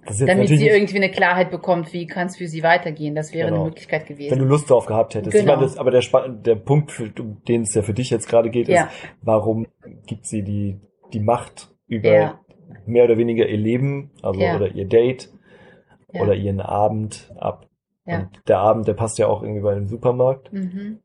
Das 0.07 0.19
Damit 0.19 0.49
sie 0.49 0.69
irgendwie 0.69 0.97
eine 0.97 1.11
Klarheit 1.11 1.51
bekommt, 1.51 1.93
wie 1.93 2.07
kann 2.07 2.27
es 2.29 2.37
für 2.37 2.47
sie 2.47 2.63
weitergehen. 2.63 3.15
Das 3.17 3.33
wäre 3.33 3.49
Genau. 3.49 3.63
eine 3.63 3.71
Möglichkeit 3.71 4.09
wenn 4.09 4.17
gewesen. 4.17 4.39
du 4.39 4.45
Lust 4.45 4.71
drauf 4.71 4.87
gehabt 4.87 5.15
hättest. 5.17 5.35
Ich 5.35 5.41
Genau. 5.43 5.55
meine, 5.57 5.67
das, 5.67 5.77
aber 5.79 5.91
der, 5.91 6.03
der 6.29 6.55
Punkt, 6.57 6.93
für, 6.93 7.11
um 7.21 7.43
den 7.49 7.63
es 7.63 7.75
ja 7.75 7.83
für 7.83 7.95
dich 7.95 8.11
jetzt 8.11 8.29
gerade 8.29 8.51
geht, 8.51 8.69
Ja. 8.69 8.85
ist, 8.85 8.91
warum 9.23 9.67
gibt 10.07 10.27
sie 10.27 10.43
die, 10.43 10.81
die 11.13 11.21
Macht 11.21 11.74
über 11.87 12.13
Ja. 12.15 12.41
mehr 12.87 13.05
oder 13.05 13.19
weniger 13.19 13.47
ihr 13.47 13.59
Leben, 13.59 14.11
also 14.23 14.41
Ja. 14.41 14.57
oder 14.57 14.69
ihr 14.69 14.87
Date 14.87 15.31
Ja. 16.13 16.23
oder 16.23 16.35
ihren 16.35 16.61
Abend 16.61 17.33
ab. 17.39 17.67
Und 18.07 18.29
der 18.49 18.59
Abend, 18.59 18.87
der 18.87 18.93
passt 18.95 19.19
ja 19.19 19.27
auch 19.29 19.43
irgendwie 19.43 19.63
bei 19.63 19.75
dem 19.75 19.87
Supermarkt. 19.89 20.53
Mhm. 20.53 20.99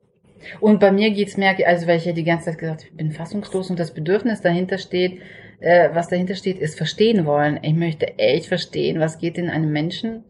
Und 0.60 0.80
bei 0.80 0.92
mir 0.92 1.12
geht's 1.12 1.38
mehr, 1.38 1.56
also 1.66 1.88
weil 1.88 1.98
ich 1.98 2.06
ja 2.06 2.12
die 2.14 2.24
ganze 2.26 2.46
Zeit 2.46 2.58
gesagt 2.58 2.82
habe, 2.82 2.90
ich 2.92 2.98
bin 2.98 3.12
fassungslos 3.12 3.70
und 3.70 3.80
das 3.80 3.94
Bedürfnis 3.94 4.42
dahinter 4.42 4.78
steht, 4.78 5.22
äh, 5.62 5.90
was 5.94 6.08
dahinter 6.10 6.36
steht, 6.36 6.60
ist 6.60 6.78
verstehen 6.78 7.26
wollen. 7.26 7.60
Ich 7.62 7.74
möchte 7.74 8.18
echt 8.18 8.48
verstehen, 8.48 9.00
was 9.00 9.18
geht 9.18 9.38
in 9.38 9.50
einem 9.50 9.72
Menschen 9.72 10.24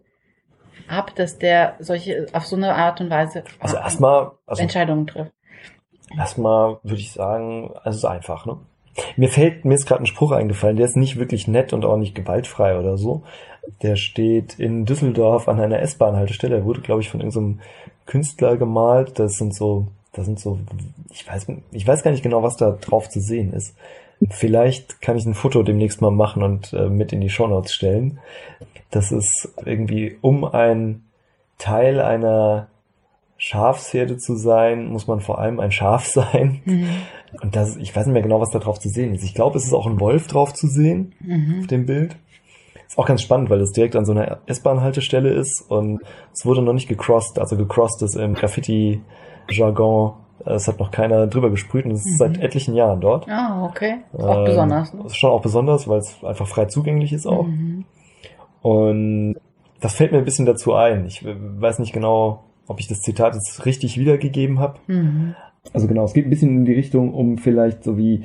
ab, 0.87 1.13
dass 1.15 1.37
der 1.37 1.75
solche 1.79 2.25
auf 2.33 2.45
so 2.47 2.55
eine 2.55 2.73
Art 2.75 3.01
und 3.01 3.09
Weise 3.11 3.43
Also 3.59 3.77
erstmal, 3.77 4.31
also 4.47 4.61
Entscheidungen 4.61 5.05
trifft. 5.07 5.31
erstmal 6.17 6.79
würde 6.83 7.01
ich 7.01 7.11
sagen, 7.11 7.71
also 7.83 7.89
es 7.89 7.97
ist 7.97 8.05
einfach, 8.05 8.45
ne? 8.47 8.57
Mir 9.15 9.29
fällt, 9.29 9.65
mir 9.65 9.75
ist 9.75 9.85
gerade 9.85 10.03
ein 10.03 10.07
Spruch 10.07 10.31
eingefallen, 10.31 10.77
der 10.77 10.85
ist 10.85 10.97
nicht 10.97 11.17
wirklich 11.17 11.47
nett 11.47 11.73
und 11.73 11.85
auch 11.85 11.97
nicht 11.97 12.15
gewaltfrei 12.15 12.77
oder 12.77 12.97
so. 12.97 13.23
Der 13.81 13.95
steht 13.95 14.59
in 14.59 14.85
Düsseldorf 14.85 15.47
an 15.47 15.59
einer 15.59 15.79
S-Bahn-Haltestelle. 15.79 16.57
Er 16.57 16.65
wurde, 16.65 16.81
glaube 16.81 17.01
ich, 17.01 17.09
von 17.09 17.19
irgendeinem 17.19 17.59
Künstler 18.05 18.57
gemalt. 18.57 19.19
Das 19.19 19.33
sind 19.33 19.55
so, 19.55 19.87
das 20.13 20.25
sind 20.25 20.39
so, 20.39 20.59
ich 21.11 21.27
weiß, 21.27 21.47
ich 21.71 21.87
weiß 21.87 22.03
gar 22.03 22.11
nicht 22.11 22.23
genau, 22.23 22.41
was 22.41 22.57
da 22.57 22.71
drauf 22.71 23.09
zu 23.09 23.19
sehen 23.19 23.53
ist. 23.53 23.75
Vielleicht 24.29 25.01
kann 25.01 25.17
ich 25.17 25.25
ein 25.25 25.33
Foto 25.33 25.63
demnächst 25.63 26.01
mal 26.01 26.11
machen 26.11 26.43
und 26.43 26.73
äh, 26.73 26.89
mit 26.89 27.13
in 27.13 27.21
die 27.21 27.29
Shownotes 27.29 27.73
stellen. 27.73 28.19
Das 28.91 29.11
ist 29.11 29.49
irgendwie 29.63 30.17
um 30.21 30.43
ein 30.43 31.03
Teil 31.57 32.01
einer 32.01 32.67
Schafsherde 33.41 34.17
zu 34.17 34.35
sein, 34.35 34.89
muss 34.89 35.07
man 35.07 35.21
vor 35.21 35.39
allem 35.39 35.59
ein 35.59 35.71
Schaf 35.71 36.05
sein. 36.05 36.61
Mhm. 36.65 36.87
Und 37.41 37.55
das, 37.55 37.77
ich 37.77 37.95
weiß 37.95 38.05
nicht 38.05 38.13
mehr 38.13 38.21
genau, 38.21 38.39
was 38.41 38.51
da 38.51 38.59
drauf 38.59 38.79
zu 38.79 38.89
sehen 38.89 39.13
ist. 39.15 39.23
Ich 39.23 39.33
glaube, 39.33 39.57
es 39.57 39.65
ist 39.65 39.73
auch 39.73 39.87
ein 39.87 39.99
Wolf 39.99 40.27
drauf 40.27 40.53
zu 40.53 40.67
sehen 40.67 41.13
Mhm. 41.21 41.59
auf 41.61 41.67
dem 41.67 41.85
Bild. 41.85 42.17
Ist 42.87 42.97
auch 42.97 43.05
ganz 43.05 43.21
spannend, 43.21 43.49
weil 43.49 43.59
das 43.59 43.71
direkt 43.71 43.95
an 43.95 44.03
so 44.05 44.11
einer 44.11 44.39
S-Bahn-Haltestelle 44.47 45.29
ist 45.29 45.61
und 45.69 46.01
es 46.33 46.45
wurde 46.45 46.61
noch 46.61 46.73
nicht 46.73 46.87
gecrossed. 46.89 47.39
Also 47.39 47.55
gecrossed 47.55 48.01
ist 48.01 48.15
im 48.15 48.33
Graffiti-Jargon. 48.33 50.13
Es 50.45 50.67
hat 50.67 50.79
noch 50.79 50.89
keiner 50.91 51.27
drüber 51.27 51.49
gesprüht 51.49 51.85
und 51.85 51.91
es 51.91 51.99
ist 52.05 52.13
Mhm. 52.13 52.17
seit 52.17 52.37
etlichen 52.39 52.73
Jahren 52.75 52.99
dort. 53.01 53.27
Ah, 53.29 53.65
okay. 53.65 53.97
Ist 54.13 54.23
auch 54.23 54.37
Ähm, 54.39 54.45
besonders. 54.45 54.93
Ne? 54.93 55.03
Ist 55.05 55.17
schon 55.17 55.31
auch 55.31 55.41
besonders, 55.41 55.87
weil 55.87 55.99
es 55.99 56.23
einfach 56.23 56.47
frei 56.47 56.65
zugänglich 56.65 57.13
ist 57.13 57.27
auch. 57.27 57.45
Mhm. 57.45 57.85
Und 58.61 59.35
das 59.81 59.95
fällt 59.95 60.11
mir 60.11 60.17
ein 60.17 60.25
bisschen 60.25 60.45
dazu 60.45 60.73
ein. 60.73 61.05
Ich 61.05 61.23
weiß 61.25 61.79
nicht 61.79 61.93
genau, 61.93 62.43
ob 62.69 62.79
ich 62.79 62.87
das 62.87 63.01
Zitat 63.01 63.33
jetzt 63.33 63.65
richtig 63.65 63.97
wiedergegeben 63.97 64.59
habe. 64.59 64.79
Mhm. 64.87 65.35
Also 65.73 65.87
genau, 65.87 66.05
es 66.05 66.13
geht 66.13 66.25
ein 66.25 66.29
bisschen 66.29 66.55
in 66.55 66.65
die 66.65 66.73
Richtung, 66.73 67.13
um 67.13 67.37
vielleicht 67.37 67.83
so 67.83 67.97
wie, 67.97 68.23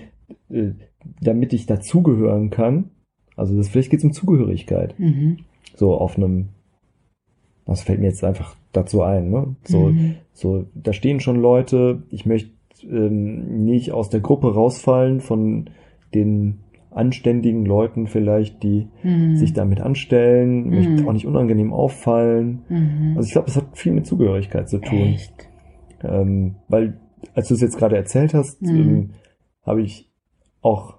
äh, 0.50 0.72
damit 1.20 1.52
ich 1.52 1.66
dazugehören 1.66 2.50
kann. 2.50 2.90
Also 3.36 3.56
das, 3.56 3.68
vielleicht 3.68 3.90
geht 3.90 3.98
es 3.98 4.04
um 4.04 4.12
Zugehörigkeit. 4.12 4.98
Mhm. 4.98 5.38
So 5.74 5.94
auf 5.94 6.16
einem, 6.16 6.50
das 7.66 7.82
fällt 7.82 8.00
mir 8.00 8.06
jetzt 8.08 8.22
einfach 8.22 8.54
dazu 8.72 9.02
ein, 9.02 9.30
ne? 9.30 9.56
So, 9.64 9.88
Mhm. 9.88 10.16
so, 10.34 10.66
da 10.74 10.92
stehen 10.92 11.20
schon 11.20 11.40
Leute, 11.40 12.02
ich 12.10 12.26
möchte 12.26 12.50
ähm, 12.82 13.64
nicht 13.64 13.92
aus 13.92 14.10
der 14.10 14.20
Gruppe 14.20 14.52
rausfallen 14.52 15.20
von 15.20 15.70
den 16.12 16.60
anständigen 16.94 17.64
Leuten 17.66 18.06
vielleicht, 18.06 18.62
die 18.62 18.88
Mhm. 19.02 19.36
sich 19.36 19.52
damit 19.52 19.80
anstellen, 19.80 20.70
Mhm. 20.70 21.06
auch 21.06 21.12
nicht 21.12 21.26
unangenehm 21.26 21.72
auffallen. 21.72 22.62
Mhm. 22.68 23.14
Also 23.16 23.26
ich 23.26 23.32
glaube, 23.32 23.46
das 23.46 23.56
hat 23.56 23.66
viel 23.74 23.92
mit 23.92 24.06
Zugehörigkeit 24.06 24.68
zu 24.68 24.78
tun. 24.78 25.16
Ähm, 26.02 26.56
weil, 26.68 26.98
als 27.34 27.48
du 27.48 27.54
es 27.54 27.60
jetzt 27.60 27.78
gerade 27.78 27.96
erzählt 27.96 28.34
hast, 28.34 28.62
Mhm. 28.62 28.68
ähm, 28.78 29.10
habe 29.64 29.82
ich 29.82 30.10
auch, 30.62 30.98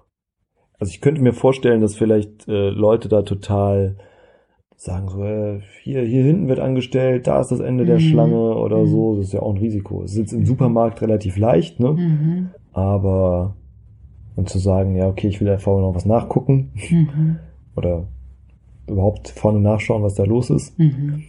also 0.78 0.90
ich 0.90 1.00
könnte 1.00 1.22
mir 1.22 1.32
vorstellen, 1.32 1.80
dass 1.80 1.94
vielleicht 1.96 2.46
äh, 2.48 2.70
Leute 2.70 3.08
da 3.08 3.22
total 3.22 3.96
sagen 4.78 5.08
so, 5.08 5.24
äh, 5.24 5.60
hier, 5.82 6.02
hier 6.02 6.22
hinten 6.22 6.48
wird 6.48 6.60
angestellt, 6.60 7.26
da 7.26 7.40
ist 7.40 7.50
das 7.50 7.60
Ende 7.60 7.86
der 7.86 7.96
Mhm. 7.96 8.00
Schlange 8.00 8.56
oder 8.56 8.82
Mhm. 8.82 8.86
so. 8.86 9.16
Das 9.16 9.26
ist 9.28 9.32
ja 9.32 9.40
auch 9.40 9.52
ein 9.54 9.58
Risiko. 9.58 10.02
Es 10.02 10.12
ist 10.12 10.18
jetzt 10.18 10.32
im 10.32 10.44
Supermarkt 10.44 11.00
relativ 11.00 11.38
leicht, 11.38 11.80
ne? 11.80 11.96
Aber 12.72 13.56
und 14.36 14.48
zu 14.48 14.58
sagen, 14.58 14.94
ja, 14.94 15.08
okay, 15.08 15.28
ich 15.28 15.40
will 15.40 15.48
einfach 15.48 15.72
noch 15.78 15.94
was 15.94 16.06
nachgucken 16.06 16.72
Mhm. 16.90 17.38
oder 17.74 18.06
überhaupt 18.86 19.28
vorne 19.28 19.60
nachschauen, 19.60 20.02
was 20.02 20.14
da 20.14 20.24
los 20.24 20.50
ist. 20.50 20.78
Mhm. 20.78 21.24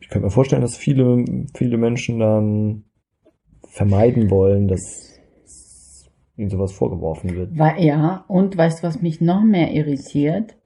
Ich 0.00 0.08
könnte 0.08 0.26
mir 0.26 0.30
vorstellen, 0.30 0.62
dass 0.62 0.76
viele, 0.76 1.24
viele 1.54 1.76
Menschen 1.76 2.18
dann 2.18 2.84
vermeiden 3.68 4.30
wollen, 4.30 4.66
dass 4.66 5.20
ihnen 6.36 6.50
sowas 6.50 6.72
vorgeworfen 6.72 7.34
wird. 7.34 7.54
Ja, 7.78 8.24
und 8.28 8.56
weißt 8.56 8.82
du, 8.82 8.86
was 8.86 9.02
mich 9.02 9.20
noch 9.20 9.42
mehr 9.42 9.72
irritiert 9.72 10.56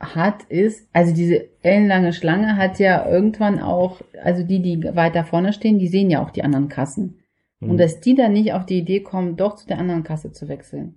hat, 0.00 0.42
ist, 0.44 0.88
also 0.92 1.14
diese 1.14 1.48
ellenlange 1.62 2.12
Schlange 2.12 2.56
hat 2.56 2.78
ja 2.78 3.08
irgendwann 3.08 3.60
auch, 3.60 4.02
also 4.22 4.42
die, 4.42 4.60
die 4.60 4.82
weiter 4.82 5.24
vorne 5.24 5.52
stehen, 5.52 5.78
die 5.78 5.88
sehen 5.88 6.10
ja 6.10 6.22
auch 6.22 6.30
die 6.30 6.42
anderen 6.42 6.68
Kassen. 6.68 7.20
Mhm. 7.64 7.70
Und 7.70 7.76
dass 7.78 8.00
die 8.00 8.14
dann 8.14 8.32
nicht 8.32 8.52
auf 8.52 8.66
die 8.66 8.78
Idee 8.78 9.00
kommen, 9.00 9.36
doch 9.36 9.56
zu 9.56 9.66
der 9.66 9.78
anderen 9.78 10.02
Kasse 10.04 10.32
zu 10.32 10.48
wechseln. 10.48 10.96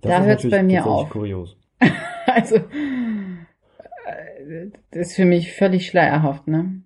Das 0.00 0.10
da 0.12 0.22
hört's 0.24 0.44
natürlich 0.44 0.56
bei 0.56 0.62
mir 0.62 0.86
auf. 0.86 1.10
kurios. 1.10 1.56
Also, 2.26 2.56
das 4.90 5.08
ist 5.08 5.14
für 5.16 5.24
mich 5.24 5.52
völlig 5.52 5.86
schleierhaft, 5.86 6.48
ne? 6.48 6.82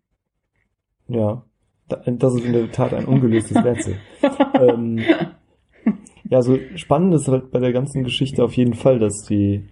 Ja, 1.08 1.44
da- 1.88 2.02
das 2.06 2.34
ist 2.34 2.44
in 2.44 2.52
der 2.52 2.70
Tat 2.70 2.92
ein 2.92 3.06
ungelöstes 3.06 3.56
Rätsel. 3.64 3.96
ähm, 4.60 5.00
ja, 6.28 6.42
so 6.42 6.58
spannend 6.74 7.14
ist 7.14 7.28
halt 7.28 7.50
bei 7.50 7.60
der 7.60 7.72
ganzen 7.72 8.04
Geschichte 8.04 8.44
auf 8.44 8.54
jeden 8.54 8.74
Fall, 8.74 8.98
dass 8.98 9.22
die, 9.22 9.68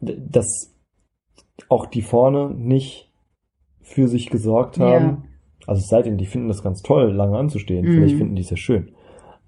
dass 0.00 0.72
auch 1.68 1.86
die 1.86 2.02
vorne 2.02 2.50
nicht 2.54 3.10
für 3.80 4.08
sich 4.08 4.30
gesorgt 4.30 4.78
haben. 4.78 5.04
Ja. 5.04 5.22
Also 5.66 5.80
es 5.80 5.88
sei 5.88 6.02
denn, 6.02 6.18
die 6.18 6.26
finden 6.26 6.48
das 6.48 6.62
ganz 6.62 6.82
toll, 6.82 7.12
lange 7.12 7.38
anzustehen. 7.38 7.84
Mhm. 7.86 7.92
Vielleicht 7.92 8.16
finden 8.16 8.36
die 8.36 8.42
es 8.42 8.50
ja 8.50 8.56
schön. 8.56 8.90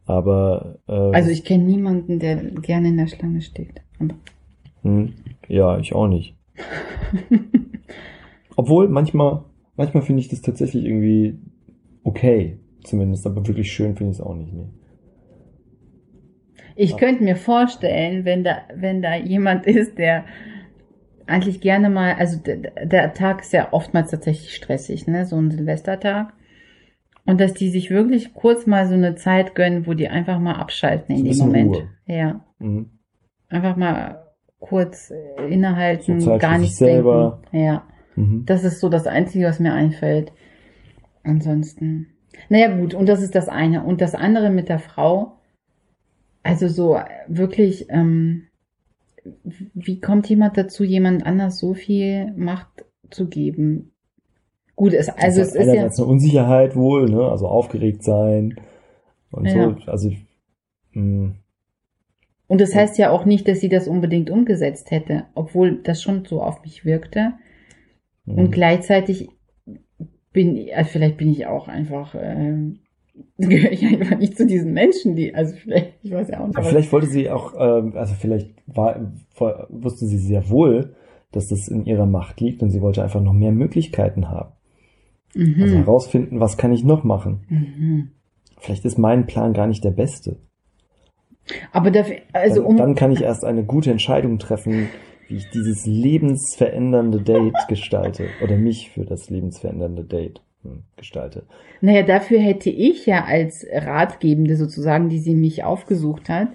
Aber 0.07 0.79
äh, 0.89 0.93
Also 0.93 1.31
ich 1.31 1.45
kenne 1.45 1.65
niemanden, 1.65 2.19
der 2.19 2.37
gerne 2.37 2.89
in 2.89 2.97
der 2.97 3.07
Schlange 3.09 3.41
steht. 3.43 3.83
Aber- 3.99 4.15
hm, 4.83 5.13
ja, 5.49 5.79
ich 5.79 5.95
auch 5.95 6.07
nicht. 6.09 6.37
Obwohl 8.57 8.89
manchmal, 8.89 9.43
manchmal 9.77 10.03
finde 10.03 10.21
ich 10.21 10.29
das 10.29 10.43
tatsächlich 10.43 10.85
irgendwie 10.85 11.39
okay, 12.05 12.59
zumindest, 12.85 13.27
aber 13.27 13.47
wirklich 13.47 13.73
schön 13.73 13.97
finde 13.97 14.13
ich 14.13 14.19
es 14.19 14.25
auch 14.25 14.35
nicht. 14.35 14.53
Nee. 14.53 14.69
Ich 16.77 16.91
Ja. 16.93 16.97
könnte 16.99 17.25
mir 17.25 17.37
vorstellen, 17.37 18.25
wenn 18.25 18.45
da, 18.45 18.59
wenn 18.75 19.03
da 19.03 19.17
jemand 19.17 19.67
ist, 19.67 19.99
der 19.99 20.25
eigentlich 21.27 21.61
gerne 21.61 21.91
mal, 21.91 22.15
also 22.15 22.39
der, 22.39 22.57
der 22.87 23.15
Tag 23.15 23.41
ist 23.41 23.53
ja 23.53 23.73
oftmals 23.73 24.11
tatsächlich 24.11 24.55
stressig, 24.55 25.07
ne, 25.07 25.27
so 25.27 25.37
ein 25.37 25.51
Silvestertag. 25.51 26.33
Und 27.25 27.41
dass 27.41 27.55
die 27.55 27.71
sich 27.71 27.91
wirklich 27.91 28.35
kurz 28.35 28.67
mal 28.67 28.87
so 28.87 28.95
eine 28.95 29.17
Zeit 29.17 29.55
gönnen, 29.57 29.87
wo 29.87 29.95
die 29.95 30.09
einfach 30.09 30.39
mal 30.39 30.55
abschalten 30.55 31.17
in 31.17 31.25
dem 31.25 31.39
Moment. 31.39 31.75
Ruhe. 31.77 31.89
Ja. 32.07 32.45
Mhm. 32.61 32.91
Einfach 33.49 33.77
mal 33.77 34.27
kurz 34.61 35.11
äh, 35.11 35.53
innehalten, 35.53 36.21
So 36.21 36.39
gar 36.39 36.59
nichts 36.59 36.77
selber. 36.79 37.41
denken. 37.53 37.67
Ja. 37.67 37.83
Mhm. 38.15 38.45
Das 38.47 38.63
ist 38.63 38.79
so 38.81 38.89
das 38.89 39.07
Einzige, 39.09 39.47
was 39.47 39.59
mir 39.59 39.73
einfällt. 39.73 40.33
Ansonsten. 41.25 42.07
Naja, 42.49 42.77
gut, 42.77 42.95
und 42.95 43.09
das 43.09 43.23
ist 43.23 43.35
das 43.35 43.49
eine. 43.49 43.83
Und 43.83 44.01
das 44.01 44.15
andere 44.15 44.51
mit 44.51 44.69
der 44.69 44.79
Frau, 44.79 45.39
also 46.45 46.69
so 46.69 46.99
wirklich, 47.27 47.87
ähm, 47.91 48.45
wie 49.75 50.01
kommt 50.01 50.29
jemand 50.29 50.57
dazu, 50.57 50.85
jemand 50.85 51.25
anders 51.27 51.59
so 51.59 51.75
viel 51.75 52.33
Macht 52.37 52.85
zu 53.11 53.29
geben? 53.29 53.93
Gut, 54.77 54.93
es, 54.93 55.09
also 55.09 55.41
das 55.41 55.51
es 55.51 55.55
hat 55.59 55.63
ist 55.63 55.73
ja. 55.73 55.73
einerseits 55.73 55.99
eine 56.01 56.09
Unsicherheit 56.09 56.77
wohl, 56.77 57.09
ne? 57.11 57.29
also 57.31 57.49
aufgeregt 57.49 58.03
sein 58.03 58.61
und 59.31 59.47
Ja. 59.47 59.77
so. 59.85 59.91
Also 59.91 60.13
mh, 60.93 61.35
Und 62.49 62.61
das 62.61 62.75
heißt 62.75 62.99
ja 62.99 63.11
auch 63.11 63.25
nicht, 63.25 63.49
dass 63.49 63.61
sie 63.61 63.69
das 63.69 63.89
unbedingt 63.89 64.31
umgesetzt 64.31 64.91
hätte, 64.91 65.27
obwohl 65.35 65.83
das 65.83 66.03
schon 66.03 66.25
so 66.25 66.43
auf 66.43 66.63
mich 66.63 66.85
wirkte. 66.85 67.35
mh. 68.27 68.35
Und 68.35 68.51
gleichzeitig 68.53 69.29
bin, 70.33 70.69
also 70.75 70.91
vielleicht 70.91 71.17
bin 71.17 71.31
ich 71.31 71.47
auch 71.47 71.69
einfach, 71.69 72.15
ähm, 72.19 72.81
gehöre 73.39 73.73
ich 73.73 73.85
einfach 73.85 74.19
nicht 74.19 74.37
zu 74.37 74.47
diesen 74.47 74.73
Menschen, 74.73 75.17
die, 75.17 75.35
also 75.35 75.55
vielleicht, 75.57 75.95
ich 76.03 76.13
weiß 76.13 76.29
ja 76.29 76.41
auch 76.41 76.47
nicht. 76.47 76.57
Aber 76.57 76.67
vielleicht 76.67 76.93
wollte 76.93 77.09
sie 77.09 77.31
auch, 77.31 77.55
ähm, 77.59 77.93
also 77.95 78.15
vielleicht 78.15 78.51
war, 78.67 79.13
wusste 79.69 80.07
sie 80.07 80.19
sehr 80.19 80.49
wohl, 80.51 80.95
dass 81.33 81.49
das 81.49 81.69
in 81.69 81.85
ihrer 81.85 82.07
Macht 82.07 82.41
liegt 82.41 82.63
und 82.63 82.71
sie 82.71 82.81
wollte 82.81 83.03
einfach 83.03 83.21
noch 83.21 83.33
mehr 83.33 83.53
Möglichkeiten 83.53 84.29
haben. 84.31 84.53
mhm. 85.35 85.57
Also 85.61 85.77
herausfinden, 85.77 86.41
was 86.41 86.57
kann 86.57 86.73
ich 86.73 86.85
noch 86.85 87.05
machen. 87.05 87.45
mhm. 87.49 88.11
Vielleicht 88.59 88.87
ist 88.87 88.99
mein 88.99 89.27
Plan 89.27 89.53
gar 89.53 89.67
nicht 89.67 89.85
der 89.85 89.91
beste. 89.91 90.39
Aber 91.73 91.91
dafür, 91.91 92.17
also 92.33 92.63
dann, 92.63 92.65
um, 92.65 92.77
dann 92.77 92.95
kann 92.95 93.13
ich 93.13 93.23
erst 93.23 93.45
eine 93.45 93.65
gute 93.65 93.91
Entscheidung 93.91 94.39
treffen, 94.39 94.89
wie 95.29 95.37
ich 95.37 95.51
dieses 95.51 95.87
lebensverändernde 95.87 97.21
Date 97.21 97.69
gestalte 97.69 98.29
oder 98.43 98.57
mich 98.57 98.91
für 98.91 99.05
das 99.05 99.29
lebensverändernde 99.29 100.05
Date 100.05 100.41
hm, 100.67 100.83
gestalte. 100.97 101.45
naja, 101.81 102.03
dafür 102.03 102.39
hätte 102.39 102.71
ich 102.71 103.07
ja 103.07 103.25
als 103.25 103.67
Ratgebende 103.73 104.57
sozusagen, 104.57 105.09
die 105.09 105.19
sie 105.19 105.35
mich 105.35 105.65
aufgesucht 105.65 106.29
hat, 106.29 106.49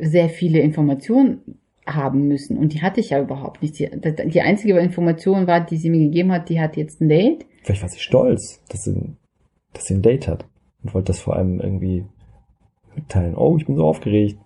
sehr 0.00 0.28
viele 0.28 0.60
Informationen 0.60 1.58
haben 1.86 2.28
müssen. 2.28 2.56
Und 2.58 2.72
die 2.72 2.82
hatte 2.82 3.00
ich 3.00 3.10
ja 3.10 3.20
überhaupt 3.20 3.62
nicht. 3.62 3.78
Die, 3.78 3.90
die 4.26 4.40
einzige 4.40 4.78
Information 4.78 5.46
war, 5.46 5.60
die 5.60 5.76
sie 5.76 5.90
mir 5.90 6.00
gegeben 6.00 6.32
hat, 6.32 6.48
die 6.48 6.60
hat 6.60 6.76
jetzt 6.76 7.00
ein 7.00 7.08
Date. 7.08 7.46
Vielleicht 7.62 7.82
war 7.82 7.88
sie 7.88 7.98
stolz, 7.98 8.62
dass 8.68 8.84
sie, 8.84 9.16
dass 9.72 9.84
sie 9.84 9.94
ein 9.94 10.02
Date 10.02 10.28
hat 10.28 10.46
und 10.82 10.94
wollte 10.94 11.08
das 11.08 11.20
vor 11.20 11.36
allem 11.36 11.60
irgendwie 11.60 12.04
mitteilen. 12.94 13.34
Oh, 13.36 13.56
ich 13.56 13.66
bin 13.66 13.76
so 13.76 13.84
aufgeregt. 13.84 14.38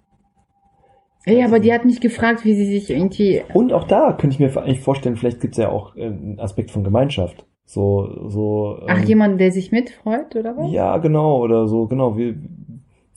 Ja, 1.26 1.44
aber 1.44 1.60
die 1.60 1.72
hat 1.72 1.84
mich 1.84 2.00
gefragt, 2.00 2.44
wie 2.44 2.54
sie 2.54 2.66
sich 2.66 2.90
irgendwie 2.90 3.42
Und 3.52 3.72
auch 3.72 3.84
da 3.84 4.12
könnte 4.12 4.34
ich 4.34 4.40
mir 4.40 4.56
eigentlich 4.56 4.80
vorstellen, 4.80 5.16
vielleicht 5.16 5.40
gibt 5.40 5.54
es 5.54 5.58
ja 5.58 5.68
auch 5.68 5.94
äh, 5.96 6.06
einen 6.06 6.40
Aspekt 6.40 6.70
von 6.70 6.84
Gemeinschaft. 6.84 7.44
So, 7.68 8.28
so. 8.28 8.80
Ach, 8.88 8.98
ähm, 8.98 9.04
jemand, 9.04 9.38
der 9.38 9.52
sich 9.52 9.70
mitfreut, 9.72 10.34
oder 10.34 10.56
was? 10.56 10.72
Ja, 10.72 10.96
genau, 10.96 11.42
oder 11.42 11.68
so, 11.68 11.84
genau. 11.84 12.16
Wie, 12.16 12.34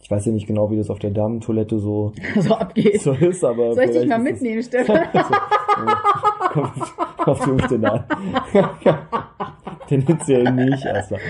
ich 0.02 0.12
weiß 0.12 0.26
ja 0.26 0.34
nicht 0.34 0.46
genau, 0.46 0.70
wie 0.70 0.76
das 0.76 0.90
auf 0.90 1.00
der 1.00 1.12
Damentoilette 1.12 1.80
so, 1.80 2.12
so 2.38 2.56
abgeht. 2.56 3.02
so 3.02 3.14
ist, 3.14 3.46
aber. 3.46 3.74
Soll 3.76 3.86
ich 3.86 3.92
dich 3.92 4.08
mal 4.08 4.20
mitnehmen, 4.20 4.62
Stefan? 4.62 5.08
Kommt 6.50 7.28
auf 7.30 7.46
die 7.46 7.50
Umstände 7.50 7.94
an. 7.94 8.04
Tendenziell 9.88 10.52
nicht, 10.52 10.84
erstmal. 10.84 11.22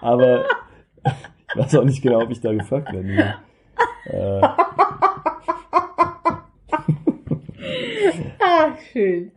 Aber 0.00 0.44
ich 1.04 1.56
weiß 1.56 1.74
auch 1.78 1.84
nicht 1.84 2.00
genau, 2.00 2.22
ob 2.22 2.30
ich 2.30 2.40
da 2.40 2.52
gefragt 2.52 2.92
werde. 2.92 3.08
Nee. 3.08 3.24
Äh, 4.16 4.40
ah, 8.38 8.76
schön. 8.92 9.32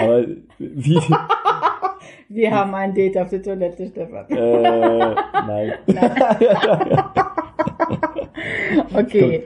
Aber 0.00 0.24
wie, 0.58 1.00
Wir 2.32 2.52
haben 2.52 2.72
ein 2.76 2.94
Date 2.94 3.18
auf 3.18 3.28
der 3.28 3.42
Toilette, 3.42 3.88
Stefan. 3.88 4.26
äh, 4.30 5.14
nein. 5.46 5.72
Okay. 8.94 9.44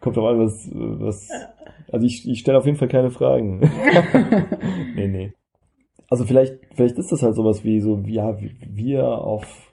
Kommt 0.00 0.16
drauf 0.16 0.26
an, 0.26 0.38
was, 0.38 0.68
was, 0.72 1.28
also 1.90 2.06
ich, 2.06 2.28
ich 2.28 2.40
stelle 2.40 2.58
auf 2.58 2.66
jeden 2.66 2.76
Fall 2.76 2.88
keine 2.88 3.10
Fragen. 3.10 3.60
nee, 4.94 5.08
nee. 5.08 5.32
Also 6.08 6.24
vielleicht, 6.24 6.58
vielleicht 6.74 6.98
ist 6.98 7.12
das 7.12 7.22
halt 7.22 7.34
sowas 7.34 7.64
wie 7.64 7.80
so, 7.80 8.02
ja, 8.06 8.36
wir 8.68 9.06
auf, 9.06 9.72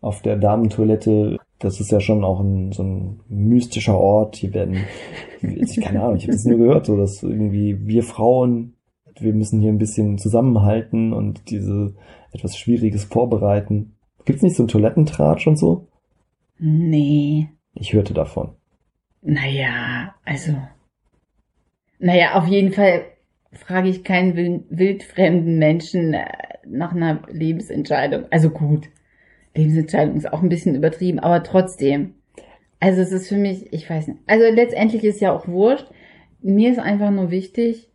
auf 0.00 0.22
der 0.22 0.36
Damentoilette, 0.36 1.38
das 1.58 1.80
ist 1.80 1.90
ja 1.90 2.00
schon 2.00 2.24
auch 2.24 2.40
ein, 2.40 2.72
so 2.72 2.82
ein 2.82 3.20
mystischer 3.28 3.98
Ort. 3.98 4.36
Hier 4.36 4.54
werden, 4.54 4.84
ich, 5.42 5.80
keine 5.80 6.02
Ahnung, 6.02 6.16
ich 6.16 6.24
habe 6.24 6.32
das 6.32 6.44
nur 6.44 6.58
gehört, 6.58 6.86
so 6.86 6.96
dass 6.96 7.22
irgendwie 7.22 7.86
wir 7.86 8.02
Frauen, 8.02 8.74
wir 9.18 9.32
müssen 9.32 9.60
hier 9.60 9.70
ein 9.70 9.78
bisschen 9.78 10.18
zusammenhalten 10.18 11.12
und 11.12 11.50
diese 11.50 11.94
etwas 12.32 12.56
Schwieriges 12.56 13.04
vorbereiten. 13.04 13.94
Gibt's 14.24 14.42
nicht 14.42 14.56
so 14.56 14.62
einen 14.62 14.68
Toilettentratsch 14.68 15.46
und 15.46 15.56
so? 15.56 15.88
Nee. 16.58 17.48
Ich 17.74 17.92
hörte 17.92 18.14
davon. 18.14 18.54
Naja, 19.22 20.14
also. 20.24 20.56
Naja, 21.98 22.34
auf 22.34 22.46
jeden 22.46 22.72
Fall 22.72 23.04
frage 23.52 23.88
ich 23.88 24.04
keinen 24.04 24.36
wild- 24.36 24.64
wildfremden 24.70 25.58
Menschen 25.58 26.14
äh, 26.14 26.26
nach 26.66 26.92
einer 26.94 27.22
Lebensentscheidung. 27.30 28.24
Also 28.30 28.50
gut, 28.50 28.88
Lebensentscheidung 29.54 30.16
ist 30.16 30.32
auch 30.32 30.42
ein 30.42 30.48
bisschen 30.48 30.74
übertrieben, 30.74 31.18
aber 31.18 31.42
trotzdem. 31.42 32.14
Also 32.80 33.00
es 33.00 33.12
ist 33.12 33.28
für 33.28 33.36
mich, 33.36 33.72
ich 33.72 33.88
weiß 33.88 34.08
nicht. 34.08 34.20
Also 34.26 34.44
letztendlich 34.52 35.04
ist 35.04 35.20
ja 35.20 35.32
auch 35.32 35.46
wurscht. 35.46 35.86
Mir 36.40 36.72
ist 36.72 36.80
einfach 36.80 37.10
nur 37.12 37.30
wichtig, 37.30 37.88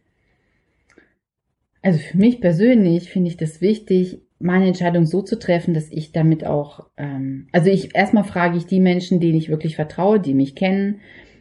also 1.87 1.99
für 1.99 2.17
mich 2.17 2.41
persönlich 2.41 3.09
finde 3.09 3.29
ich 3.29 3.37
das 3.37 3.61
wichtig, 3.61 4.19
meine 4.39 4.67
Entscheidung 4.67 5.05
so 5.05 5.21
zu 5.21 5.39
treffen, 5.39 5.73
dass 5.73 5.89
ich 5.89 6.11
damit 6.11 6.45
auch, 6.45 6.89
ähm, 6.97 7.47
also 7.53 7.69
ich 7.69 7.95
erstmal 7.95 8.25
frage 8.25 8.57
ich 8.57 8.65
die 8.65 8.81
Menschen, 8.81 9.21
denen 9.21 9.37
ich 9.37 9.47
wirklich 9.47 9.77
vertraue, 9.77 10.19
die 10.19 10.33
mich 10.33 10.53
kennen, 10.53 10.99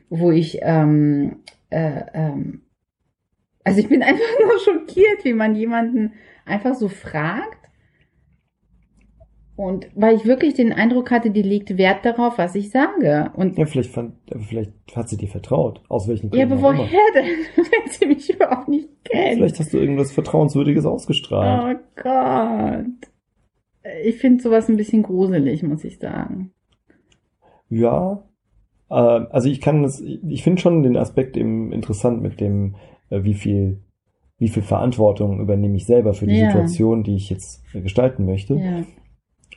wo 0.08 0.30
ich, 0.30 0.60
ähm, 0.62 1.38
äh, 1.70 2.00
ähm, 2.14 2.62
also 3.64 3.80
ich 3.80 3.88
bin 3.88 4.02
einfach 4.04 4.22
nur 4.40 4.60
schockiert, 4.60 5.24
wie 5.24 5.32
man 5.32 5.56
jemanden 5.56 6.12
einfach 6.44 6.76
so 6.76 6.86
fragt. 6.86 7.65
Und 9.56 9.88
weil 9.94 10.16
ich 10.16 10.26
wirklich 10.26 10.52
den 10.52 10.72
Eindruck 10.72 11.10
hatte, 11.10 11.30
die 11.30 11.40
legt 11.42 11.78
Wert 11.78 12.04
darauf, 12.04 12.36
was 12.36 12.54
ich 12.54 12.70
sage. 12.70 13.30
Und 13.34 13.56
Ja, 13.56 13.64
vielleicht 13.64 13.90
fand, 13.90 14.12
vielleicht 14.48 14.72
hat 14.94 15.08
sie 15.08 15.16
dir 15.16 15.28
vertraut. 15.28 15.80
Aus 15.88 16.06
welchen 16.08 16.30
ja, 16.34 16.44
Gründen 16.44 16.52
aber 16.64 16.68
auch 16.68 16.72
immer. 16.74 16.82
woher 16.82 17.00
denn, 17.14 17.24
wenn 17.56 17.90
sie 17.90 18.06
mich 18.06 18.34
überhaupt 18.34 18.68
nicht 18.68 18.88
kennt? 19.04 19.36
Vielleicht 19.38 19.58
hast 19.58 19.72
du 19.72 19.78
irgendwas 19.78 20.12
Vertrauenswürdiges 20.12 20.84
ausgestrahlt. 20.84 21.78
Oh 21.78 22.02
Gott. 22.02 23.10
Ich 24.04 24.16
finde 24.16 24.42
sowas 24.42 24.68
ein 24.68 24.76
bisschen 24.76 25.02
gruselig, 25.02 25.62
muss 25.62 25.84
ich 25.84 25.98
sagen. 25.98 26.50
Ja. 27.70 28.22
Äh, 28.90 28.94
also 28.94 29.48
ich 29.48 29.60
kann 29.62 29.82
das, 29.82 30.00
ich 30.00 30.42
finde 30.42 30.60
schon 30.60 30.82
den 30.82 30.96
Aspekt 30.98 31.36
eben 31.36 31.72
interessant 31.72 32.20
mit 32.20 32.40
dem, 32.40 32.76
äh, 33.10 33.22
wie 33.24 33.34
viel, 33.34 33.80
wie 34.38 34.48
viel 34.48 34.62
Verantwortung 34.62 35.40
übernehme 35.40 35.76
ich 35.76 35.86
selber 35.86 36.12
für 36.14 36.26
die 36.26 36.36
Ja. 36.36 36.50
Situation, 36.50 37.04
die 37.04 37.16
ich 37.16 37.30
jetzt 37.30 37.62
gestalten 37.72 38.26
möchte. 38.26 38.54
Ja. 38.54 38.82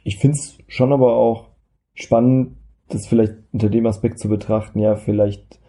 Ich 0.03 0.17
finde 0.17 0.37
es 0.37 0.57
schon 0.67 0.93
aber 0.93 1.15
auch 1.15 1.49
spannend, 1.93 2.55
das 2.87 3.07
vielleicht 3.07 3.35
unter 3.51 3.69
dem 3.69 3.85
Aspekt 3.85 4.19
zu 4.19 4.29
betrachten, 4.29 4.79
ja, 4.79 4.95
vielleicht, 4.95 5.59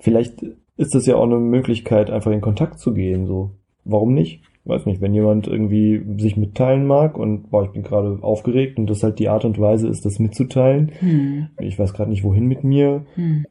vielleicht 0.00 0.42
ist 0.76 0.94
das 0.94 1.06
ja 1.06 1.16
auch 1.16 1.24
eine 1.24 1.38
Möglichkeit, 1.38 2.10
einfach 2.10 2.32
in 2.32 2.40
Kontakt 2.40 2.78
zu 2.80 2.94
gehen, 2.94 3.26
so. 3.26 3.52
Warum 3.84 4.14
nicht? 4.14 4.42
Weiß 4.64 4.86
nicht, 4.86 5.02
wenn 5.02 5.12
jemand 5.12 5.46
irgendwie 5.46 6.02
sich 6.18 6.38
mitteilen 6.38 6.86
mag 6.86 7.18
und, 7.18 7.50
boah, 7.50 7.64
ich 7.64 7.70
bin 7.72 7.82
gerade 7.82 8.18
aufgeregt 8.22 8.78
und 8.78 8.88
das 8.88 9.02
halt 9.02 9.18
die 9.18 9.28
Art 9.28 9.44
und 9.44 9.60
Weise 9.60 9.88
ist, 9.88 10.06
das 10.06 10.18
mitzuteilen. 10.18 10.90
Hm. 11.00 11.48
Ich 11.60 11.78
weiß 11.78 11.92
gerade 11.92 12.08
nicht, 12.10 12.24
wohin 12.24 12.46
mit 12.46 12.64
mir. 12.64 13.04
Hm. 13.14 13.44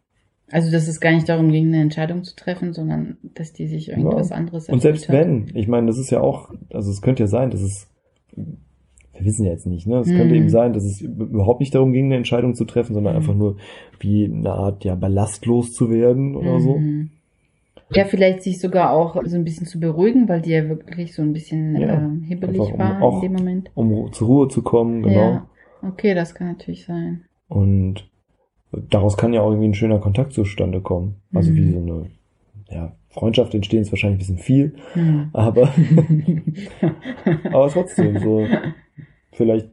Also, 0.52 0.72
dass 0.72 0.88
es 0.88 1.00
gar 1.00 1.12
nicht 1.12 1.30
darum 1.30 1.52
ging, 1.52 1.68
eine 1.68 1.82
Entscheidung 1.82 2.24
zu 2.24 2.36
treffen, 2.36 2.74
sondern 2.74 3.18
dass 3.36 3.54
die 3.54 3.68
sich 3.68 3.90
irgendwas 3.90 4.30
Ja. 4.30 4.36
anderes 4.36 4.70
Und 4.70 4.82
selbst 4.82 5.08
hat. 5.08 5.16
wenn, 5.16 5.52
ich 5.54 5.68
meine, 5.68 5.88
das 5.88 6.00
ist 6.00 6.10
ja 6.10 6.20
auch, 6.20 6.52
also 6.72 6.90
es 6.90 7.02
könnte 7.02 7.24
ja 7.24 7.28
sein, 7.28 7.52
dass 7.52 7.62
es, 7.62 7.88
wir 9.24 9.30
wissen 9.30 9.46
ja 9.46 9.52
jetzt 9.52 9.66
nicht, 9.68 9.88
ne? 9.88 9.98
Es 10.00 10.12
Mhm. 10.12 10.18
könnte 10.18 10.36
eben 10.36 10.50
sein, 10.50 10.74
dass 10.74 10.84
es 10.84 11.02
überhaupt 11.02 11.60
nicht 11.60 11.74
darum 11.74 11.94
ging, 11.94 12.06
eine 12.06 12.18
Entscheidung 12.18 12.56
zu 12.56 12.66
treffen, 12.66 12.94
sondern 12.94 13.14
Mhm. 13.14 13.18
einfach 13.20 13.34
nur 13.36 13.58
wie 14.00 14.26
eine 14.26 14.52
Art, 14.52 14.84
ja, 14.84 14.96
ballastlos 14.96 15.74
zu 15.74 15.90
werden 15.90 16.36
oder 16.36 16.60
so. 16.60 16.80
Mhm. 16.80 17.10
Ja, 17.96 18.06
vielleicht 18.06 18.42
sich 18.42 18.60
sogar 18.60 18.92
auch 18.92 19.22
so 19.26 19.36
ein 19.36 19.44
bisschen 19.44 19.68
zu 19.68 19.80
beruhigen, 19.80 20.28
weil 20.28 20.42
die 20.42 20.50
ja 20.52 20.68
wirklich 20.68 21.14
so 21.14 21.22
ein 21.22 21.32
bisschen 21.34 21.76
Ja, 21.80 21.98
ähm, 22.06 22.22
hibbelig 22.24 22.60
einfach 22.60 22.74
um 22.74 22.80
war 22.80 23.02
auch- 23.02 23.24
in 23.24 23.30
dem 23.30 23.38
Moment. 23.38 23.72
Um 23.76 24.12
zur 24.12 24.28
Ruhe 24.28 24.48
zu 24.48 24.62
kommen, 24.64 25.04
genau. 25.04 25.32
Ja, 25.34 25.48
okay, 25.88 26.14
das 26.16 26.34
kann 26.34 26.48
natürlich 26.48 26.86
sein. 26.86 27.26
Und 27.48 28.10
daraus 28.90 29.16
kann 29.16 29.34
ja 29.34 29.42
auch 29.42 29.50
irgendwie 29.52 29.68
ein 29.70 29.74
schöner 29.76 30.00
Kontakt 30.00 30.34
zustande 30.34 30.82
kommen. 30.82 31.16
Also 31.34 31.52
Mhm. 31.52 31.56
wie 31.56 31.72
so 31.72 31.78
eine, 31.80 32.06
ja, 32.72 32.96
Freundschaft 33.10 33.54
entstehen 33.54 33.82
ist 33.82 33.92
wahrscheinlich 33.92 34.16
ein 34.18 34.20
bisschen 34.20 34.38
viel, 34.40 34.74
Hm. 34.94 35.30
aber, 35.34 35.70
aber 37.52 37.70
trotzdem, 37.70 38.18
so, 38.18 38.48
vielleicht 39.34 39.69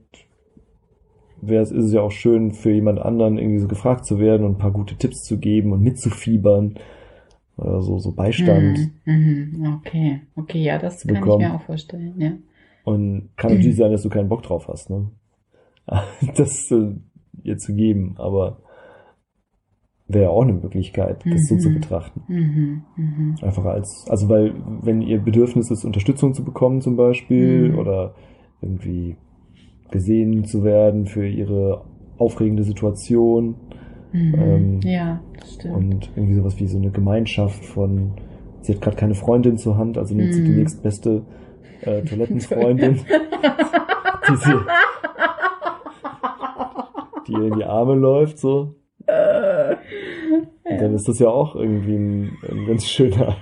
wäre 1.42 1.62
es, 1.62 1.70
ist 1.70 1.86
es 1.86 1.92
ja 1.92 2.02
auch 2.02 2.10
schön 2.10 2.52
für 2.52 2.70
jemand 2.70 3.00
anderen 3.00 3.38
irgendwie 3.38 3.60
so 3.60 3.68
gefragt 3.68 4.04
zu 4.04 4.18
werden 4.18 4.44
und 4.44 4.52
ein 4.56 4.58
paar 4.58 4.72
gute 4.72 4.96
Tipps 4.96 5.22
zu 5.22 5.38
geben 5.38 5.72
und 5.72 5.82
mitzufiebern 5.82 6.74
oder 7.56 7.82
so, 7.82 7.98
so 7.98 8.12
Beistand. 8.12 8.78
Mhm. 9.04 9.52
Mhm. 9.54 9.74
Okay, 9.78 10.20
okay, 10.36 10.62
ja, 10.62 10.78
das 10.78 11.06
kann 11.06 11.16
ich 11.16 11.24
mir 11.38 11.54
auch 11.54 11.62
vorstellen, 11.62 12.14
ja. 12.18 12.32
Und 12.84 13.30
kann 13.36 13.54
natürlich 13.54 13.76
sein, 13.76 13.92
dass 13.92 14.02
du 14.02 14.08
keinen 14.10 14.28
Bock 14.28 14.42
drauf 14.42 14.68
hast, 14.68 14.90
ne? 14.90 15.10
Das 16.36 16.70
äh, 16.70 16.94
ihr 17.42 17.56
zu 17.56 17.74
geben, 17.74 18.14
aber 18.18 18.58
wäre 20.08 20.30
auch 20.30 20.42
eine 20.42 20.52
Möglichkeit, 20.54 21.24
das 21.24 21.46
so 21.46 21.54
Mhm. 21.54 21.60
zu 21.60 21.72
betrachten. 21.72 22.22
Mhm. 22.28 22.82
Mhm. 22.96 23.36
Einfach 23.42 23.64
als, 23.64 24.06
also 24.08 24.28
weil, 24.28 24.54
wenn 24.82 25.02
ihr 25.02 25.20
Bedürfnis 25.20 25.70
ist, 25.70 25.84
Unterstützung 25.84 26.34
zu 26.34 26.44
bekommen 26.44 26.80
zum 26.80 26.96
Beispiel 26.96 27.70
Mhm. 27.70 27.78
oder 27.78 28.14
irgendwie 28.60 29.16
gesehen 29.90 30.44
zu 30.44 30.64
werden 30.64 31.06
für 31.06 31.26
ihre 31.26 31.82
aufregende 32.18 32.62
Situation 32.64 33.54
Mhm. 34.12 34.34
Ähm, 34.40 34.80
ja, 34.82 35.20
das 35.38 35.54
stimmt. 35.54 35.76
und 35.76 36.10
irgendwie 36.16 36.34
sowas 36.34 36.58
wie 36.58 36.66
so 36.66 36.78
eine 36.78 36.90
Gemeinschaft 36.90 37.64
von, 37.64 38.10
sie 38.60 38.74
hat 38.74 38.80
gerade 38.80 38.96
keine 38.96 39.14
Freundin 39.14 39.56
zur 39.56 39.76
Hand, 39.78 39.96
also 39.98 40.16
nimmt 40.16 40.34
sie 40.34 40.42
die 40.42 40.50
Mhm. 40.50 40.56
nächstbeste 40.58 41.22
äh, 41.82 42.02
Toilettenfreundin, 42.02 42.94
die 44.28 44.36
sie, 44.36 44.52
die 47.28 47.32
ihr 47.32 47.44
in 47.52 47.54
die 47.56 47.64
Arme 47.64 47.94
läuft, 47.94 48.38
so. 48.38 48.74
Äh, 49.06 49.76
Und 50.64 50.80
dann 50.80 50.94
ist 50.94 51.08
das 51.08 51.18
ja 51.20 51.28
auch 51.28 51.54
irgendwie 51.54 51.94
ein, 51.94 52.32
ein 52.50 52.66
ganz 52.66 52.86
schöner, 52.86 53.36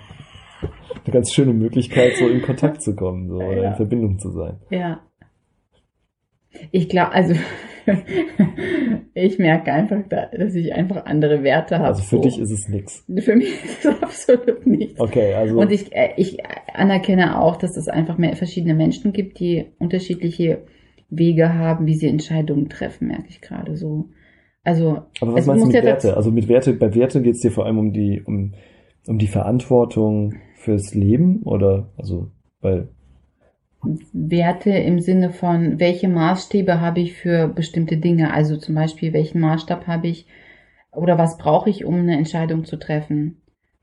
eine 1.04 1.12
ganz 1.12 1.32
schöne 1.32 1.52
Möglichkeit, 1.54 2.16
so 2.16 2.26
in 2.28 2.42
Kontakt 2.42 2.82
zu 2.82 2.94
kommen, 2.94 3.28
so, 3.28 3.36
oder 3.36 3.62
Ja. 3.62 3.68
in 3.70 3.74
Verbindung 3.76 4.18
zu 4.18 4.30
sein. 4.32 4.58
ja. 4.70 5.00
Ich 6.70 6.88
glaube, 6.88 7.12
also 7.12 7.34
ich 9.14 9.38
merke 9.38 9.72
einfach, 9.72 10.02
da- 10.08 10.26
dass 10.26 10.54
ich 10.54 10.72
einfach 10.74 11.06
andere 11.06 11.42
Werte 11.42 11.76
habe. 11.78 11.88
Also 11.88 12.02
für 12.02 12.16
so. 12.16 12.22
dich 12.22 12.38
ist 12.38 12.50
es 12.50 12.68
nix. 12.68 13.04
Für 13.18 13.36
mich 13.36 13.48
ist 13.64 13.84
es 13.84 14.02
absolut 14.02 14.66
nichts. 14.66 15.00
Okay, 15.00 15.34
also, 15.34 15.58
Und 15.60 15.72
ich, 15.72 15.94
äh, 15.94 16.10
ich 16.16 16.38
anerkenne 16.74 17.40
auch, 17.40 17.56
dass 17.56 17.76
es 17.76 17.88
einfach 17.88 18.18
mehr 18.18 18.36
verschiedene 18.36 18.74
Menschen 18.74 19.12
gibt, 19.12 19.40
die 19.40 19.66
unterschiedliche 19.78 20.62
Wege 21.10 21.54
haben, 21.54 21.86
wie 21.86 21.94
sie 21.94 22.08
Entscheidungen 22.08 22.68
treffen, 22.68 23.08
merke 23.08 23.28
ich 23.28 23.40
gerade 23.40 23.76
so. 23.76 24.10
Also, 24.64 25.02
aber 25.20 25.32
was 25.32 25.40
es 25.42 25.46
meinst 25.46 25.62
du 25.62 25.66
mit 25.68 25.76
ja 25.76 25.82
Werte? 25.82 26.16
Also 26.16 26.30
mit 26.30 26.48
Werte, 26.48 26.74
bei 26.74 26.94
Werte 26.94 27.22
geht 27.22 27.36
es 27.36 27.40
dir 27.40 27.50
vor 27.50 27.64
allem 27.64 27.78
um 27.78 27.92
die, 27.92 28.22
um, 28.22 28.52
um 29.06 29.18
die 29.18 29.26
Verantwortung 29.26 30.34
fürs 30.56 30.94
Leben 30.94 31.42
oder, 31.44 31.90
also, 31.96 32.32
weil, 32.60 32.88
Werte 34.12 34.70
im 34.70 35.00
Sinne 35.00 35.30
von, 35.30 35.78
welche 35.78 36.08
Maßstäbe 36.08 36.80
habe 36.80 37.00
ich 37.00 37.14
für 37.14 37.48
bestimmte 37.48 37.96
Dinge? 37.96 38.32
Also 38.32 38.56
zum 38.56 38.74
Beispiel, 38.74 39.12
welchen 39.12 39.40
Maßstab 39.40 39.86
habe 39.86 40.08
ich 40.08 40.26
oder 40.90 41.18
was 41.18 41.38
brauche 41.38 41.70
ich, 41.70 41.84
um 41.84 41.94
eine 41.94 42.16
Entscheidung 42.16 42.64
zu 42.64 42.76
treffen? 42.76 43.40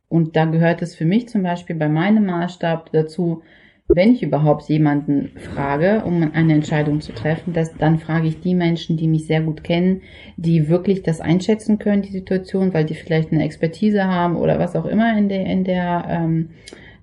Und 0.09 0.35
da 0.35 0.45
gehört 0.45 0.81
es 0.81 0.95
für 0.95 1.05
mich 1.05 1.29
zum 1.29 1.43
Beispiel 1.43 1.75
bei 1.75 1.89
meinem 1.89 2.25
Maßstab 2.25 2.91
dazu, 2.91 3.41
wenn 3.87 4.13
ich 4.13 4.23
überhaupt 4.23 4.67
jemanden 4.67 5.31
frage, 5.37 6.03
um 6.05 6.31
eine 6.33 6.53
Entscheidung 6.53 7.01
zu 7.01 7.13
treffen, 7.13 7.53
dass, 7.53 7.75
dann 7.77 7.99
frage 7.99 8.27
ich 8.27 8.39
die 8.39 8.55
Menschen, 8.55 8.97
die 8.97 9.07
mich 9.07 9.27
sehr 9.27 9.41
gut 9.41 9.63
kennen, 9.63 10.01
die 10.37 10.69
wirklich 10.69 11.03
das 11.03 11.21
einschätzen 11.21 11.77
können, 11.77 12.01
die 12.01 12.11
Situation, 12.11 12.73
weil 12.73 12.85
die 12.85 12.95
vielleicht 12.95 13.31
eine 13.31 13.43
Expertise 13.43 14.05
haben 14.05 14.37
oder 14.37 14.57
was 14.57 14.75
auch 14.75 14.85
immer 14.85 15.15
in 15.17 15.29
der, 15.29 15.45
in 15.45 15.63
der, 15.63 16.05
ähm, 16.09 16.49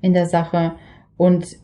in 0.00 0.12
der 0.12 0.26
Sache. 0.26 0.72
Und 1.16 1.56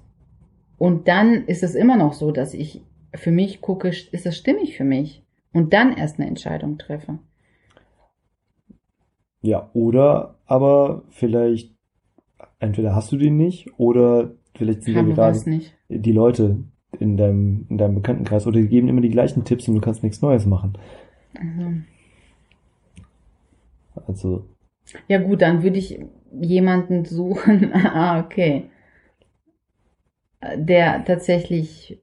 und 0.78 1.08
dann 1.08 1.44
ist 1.46 1.62
es 1.62 1.74
immer 1.74 1.96
noch 1.96 2.12
so, 2.14 2.32
dass 2.32 2.54
ich 2.54 2.82
für 3.14 3.30
mich 3.32 3.60
gucke, 3.60 3.88
ist 3.88 4.26
das 4.26 4.36
stimmig 4.36 4.76
für 4.76 4.84
mich? 4.84 5.24
Und 5.52 5.72
dann 5.72 5.96
erst 5.96 6.18
eine 6.18 6.28
Entscheidung 6.28 6.78
treffe. 6.78 7.18
ja, 9.42 9.70
oder 9.72 10.38
aber 10.46 11.02
vielleicht, 11.10 11.74
entweder 12.60 12.94
hast 12.94 13.12
du 13.12 13.16
den 13.16 13.36
nicht 13.36 13.78
oder 13.78 14.32
vielleicht 14.54 14.82
sind 14.82 14.96
Haben 14.96 15.14
gerade 15.14 15.48
nicht. 15.48 15.76
die 15.88 16.12
Leute 16.12 16.64
in 16.98 17.16
deinem, 17.16 17.66
in 17.68 17.78
deinem 17.78 17.96
Bekanntenkreis 17.96 18.46
oder 18.46 18.60
die 18.60 18.68
geben 18.68 18.88
immer 18.88 19.00
die 19.00 19.10
gleichen 19.10 19.44
Tipps 19.44 19.68
und 19.68 19.74
du 19.74 19.80
kannst 19.80 20.02
nichts 20.02 20.22
Neues 20.22 20.46
machen. 20.46 20.78
Also, 21.34 21.84
Also, 24.06 24.44
ja 25.08 25.18
gut, 25.18 25.42
dann 25.42 25.62
würde 25.62 25.78
ich 25.78 26.00
jemanden 26.40 27.04
suchen. 27.04 27.72
ah, 27.74 28.20
okay. 28.20 28.70
Der 30.56 31.04
tatsächlich 31.04 32.00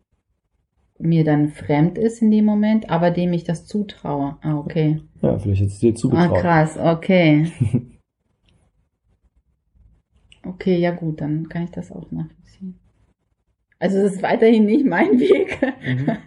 mir 0.98 1.24
dann 1.24 1.50
fremd 1.50 1.98
ist 1.98 2.22
in 2.22 2.32
dem 2.32 2.46
Moment, 2.46 2.90
aber 2.90 3.12
dem 3.12 3.34
ich 3.34 3.44
das 3.44 3.66
zutraue. 3.66 4.38
Ah, 4.42 4.58
okay. 4.58 5.02
ja, 5.22 5.38
vielleicht 5.40 5.62
hättest 5.62 5.82
du 5.84 5.88
dir 5.88 5.94
Ah, 5.94 5.96
zugetraut. 5.96 6.40
krass, 6.40 6.78
okay. 6.78 7.52
Okay, 10.48 10.78
ja 10.78 10.92
gut, 10.92 11.22
dann 11.22 11.50
kann 11.50 11.64
ich 11.64 11.72
das 11.72 11.92
auch 11.92 12.12
nachvollziehen. 12.12 12.80
Also 13.80 13.98
es 13.98 14.14
ist 14.14 14.22
weiterhin 14.24 14.66
nicht 14.66 14.86
mein 14.86 15.20
Weg. 15.20 15.60
Mhm. 15.84 16.18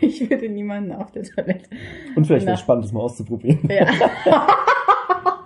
Ich 0.00 0.28
würde 0.30 0.48
niemanden 0.48 0.92
auf 0.92 1.12
der 1.12 1.24
Toilette. 1.24 1.68
Und 2.14 2.26
vielleicht 2.26 2.46
wäre 2.46 2.54
es 2.54 2.60
spannend, 2.60 2.84
das 2.86 2.92
mal 2.92 3.00
auszuprobieren. 3.00 3.68
Ja. 3.68 3.86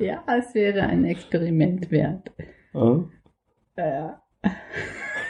ja, 0.00 0.24
es 0.38 0.52
wäre 0.54 0.82
ein 0.82 1.04
Experiment 1.04 1.88
wert. 1.92 2.32
Ja. 2.74 3.04
Ja. 3.76 4.22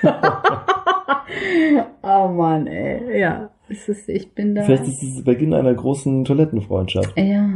oh 2.02 2.28
Mann, 2.28 2.66
ey. 2.66 3.20
Ja, 3.20 3.50
es 3.68 3.88
ist, 3.88 4.08
ich 4.08 4.32
bin 4.32 4.54
da. 4.54 4.62
Vielleicht 4.62 4.84
ist 4.84 5.02
es 5.02 5.24
Beginn 5.24 5.54
einer 5.54 5.74
großen 5.74 6.24
Toilettenfreundschaft. 6.24 7.16
ja, 7.18 7.48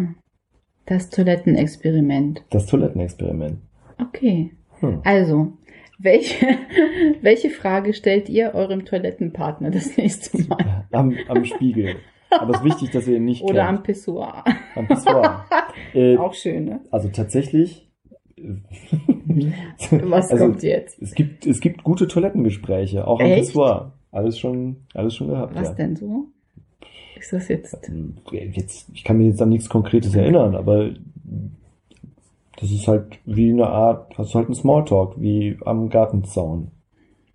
das 0.87 1.11
Toilettenexperiment. 1.11 2.45
Das 2.51 2.67
Toilettenexperiment. 2.67 3.59
Okay. 4.01 4.53
Hm. 4.81 5.01
Also, 5.05 5.53
welche, 5.99 6.47
welche 7.23 7.51
Frage 7.51 7.95
stellt 7.95 8.29
ihr 8.29 8.55
eurem 8.55 8.85
Toilettenpartner 8.85 9.71
das 9.71 9.97
nächste 9.97 10.43
Mal? 10.49 10.87
Am, 10.93 11.17
am 11.29 11.45
Spiegel. 11.45 11.97
Aber 12.31 12.55
es 12.55 12.61
ist 12.61 12.65
wichtig, 12.65 12.91
dass 12.91 13.07
ihr 13.07 13.17
ihn 13.17 13.27
nicht 13.27 13.43
Oder 13.43 13.69
am 13.69 13.77
kennt. 13.77 13.85
Pissoir. 13.85 14.43
am 14.75 14.89
Pissoir. 14.89 15.45
Äh, 15.95 16.17
Auch 16.17 16.33
schön, 16.33 16.65
ne? 16.65 16.81
also 16.91 17.09
tatsächlich. 17.09 17.91
Was 20.05 20.31
also, 20.31 20.47
kommt 20.47 20.63
jetzt? 20.63 21.01
Es 21.01 21.15
gibt, 21.15 21.47
es 21.47 21.61
gibt 21.61 21.83
gute 21.83 22.09
Toilettengespräche, 22.09 23.07
auch 23.07 23.21
am 23.21 23.27
Echt? 23.27 23.47
Pissoir. 23.47 23.93
Alles 24.11 24.39
schon, 24.39 24.77
alles 24.95 25.17
schon 25.17 25.29
gehabt, 25.29 25.55
Was 25.55 25.69
ja. 25.69 25.75
denn 25.75 25.97
so? 25.97 26.27
Ist 27.19 27.33
das 27.33 27.49
jetzt? 27.49 27.91
Jetzt, 28.31 28.89
ich 28.93 29.05
kann 29.05 29.17
mir 29.17 29.27
jetzt 29.27 29.41
an 29.41 29.49
nichts 29.49 29.69
Konkretes 29.69 30.15
erinnern, 30.15 30.55
aber 30.55 30.91
das 32.61 32.71
ist 32.71 32.87
halt 32.89 33.19
wie 33.25 33.51
eine 33.51 33.69
Art, 33.69 34.13
das 34.17 34.29
ist 34.29 34.35
halt 34.35 34.49
ein 34.49 34.55
Smalltalk, 34.55 35.21
wie 35.21 35.57
am 35.65 35.89
Gartenzaun 35.89 36.73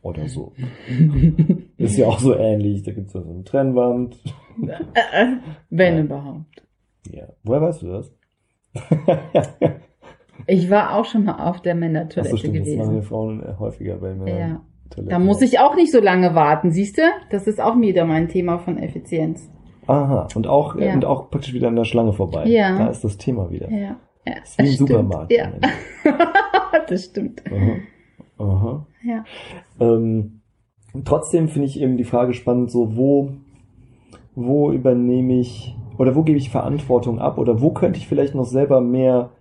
oder 0.02 0.28
so. 0.30 0.54
ist 1.78 1.98
ja 1.98 2.08
auch 2.08 2.20
so 2.20 2.36
ähnlich. 2.36 2.84
Da 2.84 2.94
gibt's 2.94 3.14
ja 3.14 3.22
so 3.22 3.30
eine 3.30 3.44
Trennwand. 3.44 4.18
Wenn 5.70 5.96
Ja. 5.96 6.02
überhaupt. 6.02 6.64
Ja. 7.12 7.28
Woher 7.44 7.62
weißt 7.62 7.82
du 7.82 7.88
das? 7.88 8.12
Ich 10.48 10.70
war 10.70 10.96
auch 10.96 11.06
schon 11.06 11.26
mal 11.26 11.48
auf 11.50 11.62
der 11.62 11.76
Männertoilette 11.76 12.38
stimmt, 12.38 12.56
das 12.56 12.68
machen 12.68 12.76
gewesen. 12.78 12.96
wir 12.96 13.04
Frauen 13.04 13.60
häufiger 13.60 13.98
bei 13.98 14.14
Männern. 14.14 14.40
Ja. 14.40 14.62
Toilette. 14.90 15.10
Da 15.12 15.20
muss 15.20 15.42
ich 15.42 15.60
auch 15.60 15.76
nicht 15.76 15.92
so 15.92 16.00
lange 16.00 16.34
warten, 16.36 16.72
siehst 16.72 16.98
du? 16.98 17.02
Das 17.30 17.46
ist 17.48 17.60
auch 17.60 17.78
wieder 17.80 18.06
mein 18.06 18.30
Thema 18.30 18.58
von 18.58 18.78
Effizienz. 18.78 19.50
Aha, 19.88 20.28
und 20.36 20.48
auch, 20.48 20.76
Ja. 20.78 20.94
und 20.94 21.04
auch 21.06 21.30
praktisch 21.30 21.54
wieder 21.54 21.68
an 21.68 21.76
der 21.76 21.84
Schlange 21.84 22.14
vorbei. 22.14 22.46
Ja. 22.48 22.78
Da 22.78 22.88
ist 22.88 23.04
das 23.04 23.18
Thema 23.18 23.50
wieder. 23.52 23.70
Ja. 23.70 23.98
ja 24.26 24.36
Das 24.40 24.50
ist 24.52 24.58
wie 24.60 24.64
im 24.64 24.68
stimmt. 24.74 24.90
Supermarkt. 24.90 25.32
Ja, 25.34 25.52
das 26.88 27.06
stimmt. 27.06 27.44
Aha. 27.52 27.76
Aha. 28.40 28.86
Ja. 29.04 29.24
Ähm, 29.80 30.42
trotzdem 31.06 31.48
finde 31.50 31.68
ich 31.68 31.82
eben 31.82 31.98
die 31.98 32.04
Frage 32.04 32.34
spannend, 32.34 32.72
so 32.72 32.96
wo, 32.96 33.32
wo 34.36 34.72
übernehme 34.72 35.40
ich 35.40 35.76
oder 35.98 36.16
wo 36.16 36.24
gebe 36.24 36.38
ich 36.38 36.50
Verantwortung 36.50 37.20
ab 37.20 37.38
oder 37.38 37.62
wo 37.62 37.72
könnte 37.72 38.00
ich 38.00 38.08
vielleicht 38.08 38.36
noch 38.36 38.46
selber 38.46 38.82
mehr 38.82 39.32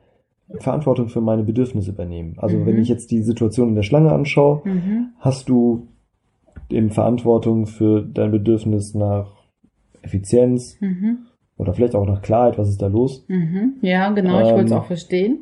Verantwortung 0.61 1.09
für 1.09 1.21
meine 1.21 1.43
Bedürfnisse 1.43 1.91
übernehmen. 1.91 2.35
Also 2.39 2.57
Mhm. 2.57 2.67
wenn 2.67 2.79
ich 2.79 2.89
jetzt 2.89 3.11
die 3.11 3.23
Situation 3.23 3.71
in 3.71 3.75
der 3.75 3.83
Schlange 3.83 4.13
anschaue, 4.13 4.63
Mhm. 4.65 5.09
hast 5.19 5.49
du 5.49 5.89
eben 6.71 6.91
Verantwortung 6.91 7.67
für 7.67 8.03
dein 8.03 8.31
Bedürfnis 8.31 8.95
nach 8.95 9.33
Effizienz 10.03 10.77
Mhm. 10.81 11.19
oder 11.57 11.75
vielleicht 11.75 11.95
auch 11.97 12.07
nach 12.07 12.23
Klarheit, 12.23 12.59
was 12.59 12.69
ist 12.69 12.81
da 12.81 12.87
los? 12.87 13.25
Mhm. 13.29 13.75
Ja, 13.83 14.11
genau, 14.11 14.41
ich 14.41 14.49
Ähm, 14.49 14.55
wollte 14.57 14.67
es 14.67 14.73
auch 14.73 14.87
verstehen. 14.87 15.39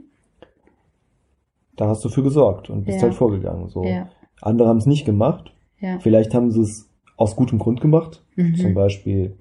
Da 1.76 1.88
hast 1.88 2.04
du 2.04 2.08
für 2.08 2.22
gesorgt 2.22 2.70
und 2.70 2.84
bist 2.84 2.98
Ja. 2.98 3.04
halt 3.04 3.14
vorgegangen. 3.14 3.68
So. 3.68 3.84
Ja. 3.84 4.08
Andere 4.40 4.68
haben 4.68 4.76
es 4.78 4.86
nicht 4.86 5.04
gemacht. 5.04 5.52
Ja. 5.80 5.98
Vielleicht 5.98 6.34
haben 6.34 6.50
sie 6.50 6.60
es 6.62 6.88
aus 7.16 7.36
gutem 7.36 7.58
Grund 7.58 7.80
gemacht. 7.80 8.22
Mhm. 8.36 8.54
Zum 8.56 8.74
Beispiel, 8.74 9.36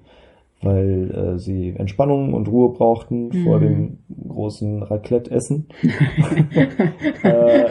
weil 0.63 1.11
äh, 1.11 1.39
sie 1.39 1.75
Entspannung 1.75 2.33
und 2.33 2.47
Ruhe 2.47 2.73
brauchten 2.73 3.27
Mhm. 3.27 3.43
vor 3.43 3.59
dem 3.59 3.99
großen 4.27 4.83
Raclette-Essen. 4.83 5.67
äh, 7.23 7.69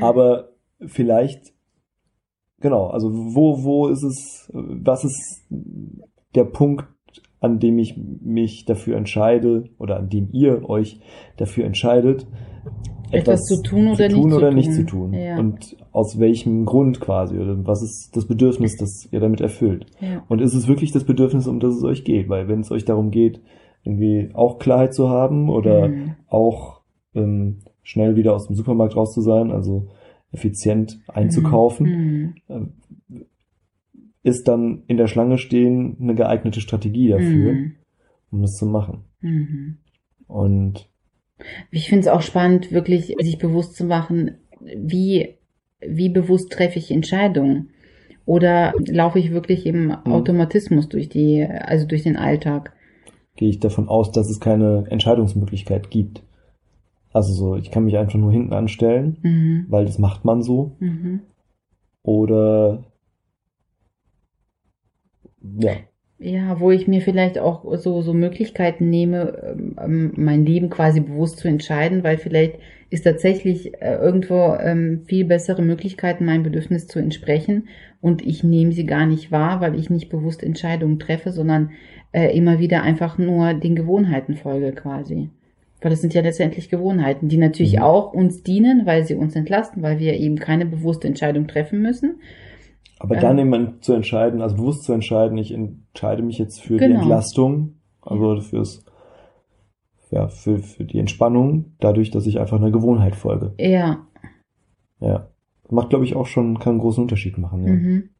aber 0.00 0.50
vielleicht, 0.86 1.52
genau, 2.60 2.88
also 2.88 3.10
wo, 3.12 3.64
wo 3.64 3.88
ist 3.88 4.02
es, 4.02 4.50
was 4.52 5.04
ist 5.04 5.46
der 6.34 6.44
Punkt, 6.44 6.86
an 7.40 7.58
dem 7.58 7.78
ich 7.78 7.96
mich 7.96 8.64
dafür 8.64 8.96
entscheide 8.96 9.64
oder 9.78 9.98
an 9.98 10.08
dem 10.08 10.30
ihr 10.32 10.68
euch 10.68 11.00
dafür 11.36 11.64
entscheidet, 11.64 12.26
Etwas 13.12 13.42
zu 13.44 13.62
tun 13.62 13.88
oder 13.88 14.08
zu 14.08 14.16
tun 14.16 14.22
nicht 14.24 14.30
zu 14.30 14.36
oder 14.36 14.50
nicht 14.52 14.66
tun. 14.66 14.74
zu 14.74 14.86
tun. 14.86 15.12
Ja. 15.14 15.38
Und 15.38 15.76
aus 15.92 16.18
welchem 16.18 16.64
Grund 16.64 17.00
quasi 17.00 17.38
oder 17.38 17.56
was 17.66 17.82
ist 17.82 18.10
das 18.16 18.26
Bedürfnis, 18.26 18.76
das 18.76 19.08
ihr 19.12 19.20
damit 19.20 19.40
erfüllt. 19.40 19.86
Ja. 20.00 20.24
Und 20.28 20.40
ist 20.40 20.54
es 20.54 20.68
wirklich 20.68 20.92
das 20.92 21.04
Bedürfnis, 21.04 21.46
um 21.46 21.60
das 21.60 21.74
es 21.76 21.84
euch 21.84 22.04
geht? 22.04 22.28
Weil 22.28 22.48
wenn 22.48 22.60
es 22.60 22.70
euch 22.70 22.84
darum 22.84 23.10
geht, 23.10 23.40
irgendwie 23.84 24.30
auch 24.34 24.58
Klarheit 24.58 24.94
zu 24.94 25.08
haben 25.08 25.48
oder 25.48 25.88
Mhm. 25.88 26.14
auch 26.28 26.80
ähm, 27.14 27.60
schnell 27.82 28.16
wieder 28.16 28.34
aus 28.34 28.46
dem 28.48 28.56
Supermarkt 28.56 28.96
raus 28.96 29.14
zu 29.14 29.20
sein, 29.22 29.50
also 29.50 29.88
effizient 30.32 31.00
einzukaufen, 31.08 31.86
Mhm. 31.86 32.34
ähm, 32.48 32.72
ist 34.22 34.48
dann 34.48 34.82
in 34.88 34.96
der 34.96 35.06
Schlange 35.06 35.38
stehen 35.38 35.96
eine 36.00 36.14
geeignete 36.14 36.60
Strategie 36.60 37.08
dafür, 37.08 37.52
Mhm. 37.52 37.72
um 38.32 38.42
das 38.42 38.54
zu 38.56 38.66
machen. 38.66 39.04
Mhm. 39.20 39.76
Und 40.26 40.90
Ich 41.70 41.88
finde 41.88 42.00
es 42.02 42.08
auch 42.08 42.22
spannend, 42.22 42.72
wirklich 42.72 43.14
sich 43.20 43.38
bewusst 43.38 43.76
zu 43.76 43.84
machen, 43.84 44.38
wie, 44.60 45.36
wie 45.80 46.08
bewusst 46.08 46.50
treffe 46.52 46.78
ich 46.78 46.90
Entscheidungen. 46.90 47.70
Oder 48.24 48.74
laufe 48.88 49.18
ich 49.18 49.30
wirklich 49.30 49.66
im 49.66 49.88
Mhm. 49.88 49.96
Automatismus 50.06 50.88
durch 50.88 51.08
die, 51.08 51.44
also 51.44 51.86
durch 51.86 52.02
den 52.02 52.16
Alltag? 52.16 52.72
gehe 53.36 53.50
ich 53.50 53.60
davon 53.60 53.86
aus, 53.90 54.12
dass 54.12 54.30
es 54.30 54.40
keine 54.40 54.86
Entscheidungsmöglichkeit 54.88 55.90
gibt. 55.90 56.22
Also 57.12 57.34
so, 57.34 57.56
ich 57.56 57.70
kann 57.70 57.84
mich 57.84 57.98
einfach 57.98 58.18
nur 58.18 58.32
hinten 58.32 58.54
anstellen, 58.54 59.18
Mhm. 59.22 59.66
weil 59.68 59.84
das 59.84 59.98
macht 59.98 60.24
man 60.24 60.42
so. 60.42 60.76
Mhm. 60.80 61.20
Oder 62.02 62.84
ja, 65.58 65.72
Ja, 66.18 66.60
wo 66.60 66.70
ich 66.70 66.88
mir 66.88 67.02
vielleicht 67.02 67.38
auch 67.38 67.76
so, 67.76 68.00
so 68.00 68.14
Möglichkeiten 68.14 68.88
nehme, 68.88 69.54
ähm, 69.78 70.12
mein 70.16 70.46
Leben 70.46 70.70
quasi 70.70 71.00
bewusst 71.00 71.38
zu 71.38 71.48
entscheiden, 71.48 72.04
weil 72.04 72.16
vielleicht 72.16 72.54
ist 72.88 73.02
tatsächlich 73.02 73.74
äh, 73.82 73.96
irgendwo 73.96 74.56
ähm, 74.58 75.02
viel 75.06 75.26
bessere 75.26 75.60
Möglichkeiten, 75.60 76.24
meinem 76.24 76.42
Bedürfnis 76.42 76.86
zu 76.86 76.98
entsprechen 76.98 77.68
und 78.00 78.24
ich 78.24 78.42
nehme 78.44 78.72
sie 78.72 78.86
gar 78.86 79.04
nicht 79.04 79.30
wahr, 79.30 79.60
weil 79.60 79.74
ich 79.78 79.90
nicht 79.90 80.08
bewusst 80.08 80.42
Entscheidungen 80.42 80.98
treffe, 80.98 81.32
sondern 81.32 81.72
äh, 82.12 82.34
immer 82.34 82.60
wieder 82.60 82.82
einfach 82.82 83.18
nur 83.18 83.52
den 83.52 83.76
Gewohnheiten 83.76 84.36
folge 84.36 84.72
quasi. 84.72 85.28
Weil 85.82 85.90
das 85.90 86.00
sind 86.00 86.14
ja 86.14 86.22
letztendlich 86.22 86.70
Gewohnheiten, 86.70 87.28
die 87.28 87.36
natürlich 87.36 87.76
Mhm. 87.76 87.82
auch 87.82 88.14
uns 88.14 88.42
dienen, 88.42 88.86
weil 88.86 89.04
sie 89.04 89.16
uns 89.16 89.36
entlasten, 89.36 89.82
weil 89.82 89.98
wir 89.98 90.14
eben 90.14 90.36
keine 90.36 90.64
bewusste 90.64 91.08
Entscheidung 91.08 91.46
treffen 91.46 91.82
müssen. 91.82 92.20
Aber 92.98 93.16
Ähm. 93.16 93.20
dann 93.22 93.38
eben 93.38 93.82
zu 93.82 93.92
entscheiden, 93.92 94.40
also 94.42 94.56
bewusst 94.56 94.84
zu 94.84 94.92
entscheiden, 94.92 95.36
ich 95.38 95.52
entscheide 95.52 96.22
mich 96.22 96.38
jetzt 96.38 96.60
für 96.60 96.74
die 96.74 96.86
Genau. 96.86 97.00
Entlastung, 97.00 97.76
also 98.00 98.40
fürs 98.40 98.84
ja, 100.10 100.28
für, 100.28 100.58
für 100.60 100.84
die 100.84 101.00
Entspannung, 101.00 101.72
dadurch, 101.80 102.10
dass 102.12 102.26
ich 102.26 102.38
einfach 102.38 102.58
einer 102.58 102.70
Gewohnheit 102.70 103.16
folge. 103.16 103.54
Ja. 103.58 104.06
Ja. 105.00 105.28
Macht, 105.68 105.90
glaube 105.90 106.04
ich, 106.04 106.14
auch 106.14 106.26
schon, 106.26 106.60
kann 106.60 106.74
einen 106.74 106.80
großen 106.80 107.02
Unterschied 107.02 107.38
machen, 107.38 107.64
ja. 107.66 107.72
Mhm. 107.72 108.10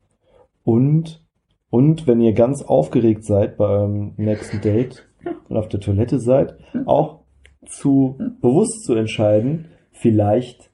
Und, 0.64 1.24
und 1.70 2.08
wenn 2.08 2.20
ihr 2.20 2.32
ganz 2.32 2.62
aufgeregt 2.62 3.22
seid 3.24 3.56
bei 3.56 3.66
eurem 3.66 4.14
nächsten 4.16 4.60
Date 4.60 5.08
und 5.48 5.56
auf 5.56 5.68
der 5.68 5.78
Toilette 5.78 6.18
seid, 6.18 6.56
auch 6.86 7.20
zu 7.66 8.18
bewusst 8.42 8.84
zu 8.84 8.94
entscheiden, 8.94 9.66
vielleicht 9.92 10.72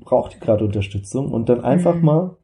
braucht 0.00 0.34
ihr 0.34 0.40
gerade 0.40 0.64
Unterstützung 0.64 1.30
und 1.30 1.50
dann 1.50 1.60
einfach 1.62 1.96
Mhm. 1.96 2.04
mal 2.04 2.36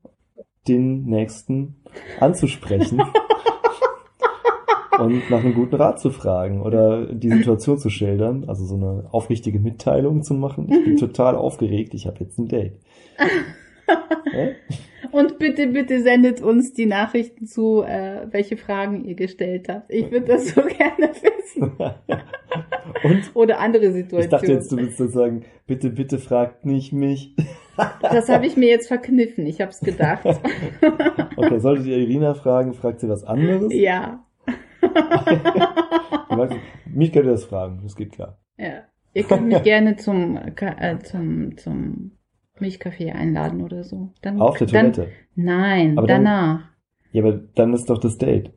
den 0.68 1.04
nächsten 1.04 1.76
anzusprechen 2.20 3.02
und 4.98 5.30
nach 5.30 5.40
einem 5.40 5.54
guten 5.54 5.76
Rat 5.76 6.00
zu 6.00 6.10
fragen 6.10 6.62
oder 6.62 7.06
die 7.06 7.30
Situation 7.30 7.78
zu 7.78 7.90
schildern, 7.90 8.44
also 8.46 8.64
so 8.64 8.76
eine 8.76 9.04
aufrichtige 9.10 9.58
Mitteilung 9.58 10.22
zu 10.22 10.34
machen. 10.34 10.68
Ich 10.70 10.84
bin 10.84 10.96
total 10.98 11.36
aufgeregt, 11.36 11.94
ich 11.94 12.06
habe 12.06 12.18
jetzt 12.20 12.38
ein 12.38 12.48
Date. 12.48 12.78
Und 15.12 15.38
bitte, 15.38 15.68
bitte 15.68 16.02
sendet 16.02 16.42
uns 16.42 16.72
die 16.72 16.86
Nachrichten 16.86 17.46
zu, 17.46 17.82
äh, 17.82 18.26
welche 18.30 18.56
Fragen 18.56 19.04
ihr 19.04 19.14
gestellt 19.14 19.68
habt. 19.68 19.90
Ich 19.90 20.10
würde 20.10 20.26
das 20.26 20.48
so 20.48 20.62
gerne 20.62 21.12
wissen. 21.14 21.72
Und 23.04 23.30
Oder 23.34 23.60
andere 23.60 23.86
ich 23.86 23.92
Situationen. 23.92 24.30
dachte 24.30 24.52
jetzt, 24.52 24.72
du 24.72 24.76
willst 24.78 24.96
so 24.96 25.06
sagen, 25.06 25.44
bitte, 25.66 25.90
bitte 25.90 26.18
fragt 26.18 26.64
nicht 26.64 26.92
mich. 26.92 27.34
Das 28.02 28.28
habe 28.28 28.46
ich 28.46 28.56
mir 28.56 28.68
jetzt 28.68 28.88
verkniffen. 28.88 29.46
Ich 29.46 29.60
habe 29.60 29.70
es 29.70 29.80
gedacht. 29.80 30.24
Okay, 31.36 31.58
solltet 31.58 31.86
ihr 31.86 31.98
Irina 31.98 32.34
fragen, 32.34 32.72
fragt 32.74 33.00
sie 33.00 33.08
was 33.08 33.22
anderes. 33.24 33.72
ja. 33.72 34.24
Mich 36.86 37.12
könnt 37.12 37.26
ihr 37.26 37.32
das 37.32 37.44
fragen, 37.44 37.80
das 37.82 37.94
geht 37.96 38.12
klar. 38.12 38.38
ja. 38.56 38.82
Ihr 39.12 39.24
könnt 39.24 39.46
mich 39.46 39.62
gerne 39.62 39.96
zum, 39.96 40.36
äh, 40.36 40.98
zum, 41.02 41.56
zum 41.56 42.12
Milchkaffee 42.60 43.12
einladen 43.12 43.62
oder 43.62 43.84
so. 43.84 44.10
Dann, 44.22 44.40
Auf 44.40 44.58
der 44.58 44.66
dann, 44.66 44.92
Toilette. 44.92 45.12
Nein, 45.34 45.98
Aber 45.98 46.06
dann- 46.06 46.24
danach. 46.24 46.60
Ja, 47.12 47.22
aber 47.22 47.40
dann 47.54 47.72
ist 47.72 47.88
doch 47.88 47.98
das 47.98 48.18
Date. 48.18 48.52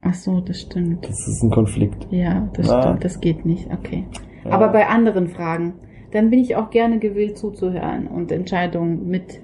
Ach 0.00 0.14
so, 0.14 0.40
das 0.40 0.60
stimmt. 0.60 1.08
Das 1.08 1.26
ist 1.26 1.42
ein 1.42 1.50
Konflikt. 1.50 2.06
Ja, 2.10 2.48
das 2.54 2.68
Ah. 2.70 2.82
stimmt. 2.82 3.04
Das 3.04 3.20
geht 3.20 3.44
nicht. 3.44 3.68
Okay. 3.72 4.06
Ja. 4.44 4.50
Aber 4.52 4.68
bei 4.68 4.86
anderen 4.86 5.28
Fragen, 5.28 5.74
dann 6.12 6.30
bin 6.30 6.38
ich 6.40 6.54
auch 6.56 6.70
gerne 6.70 6.98
gewillt 6.98 7.36
zuzuhören 7.38 8.06
und 8.06 8.30
Entscheidungen 8.32 9.08
mit 9.08 9.40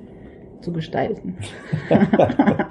zu 0.60 0.72
gestalten, 0.72 1.36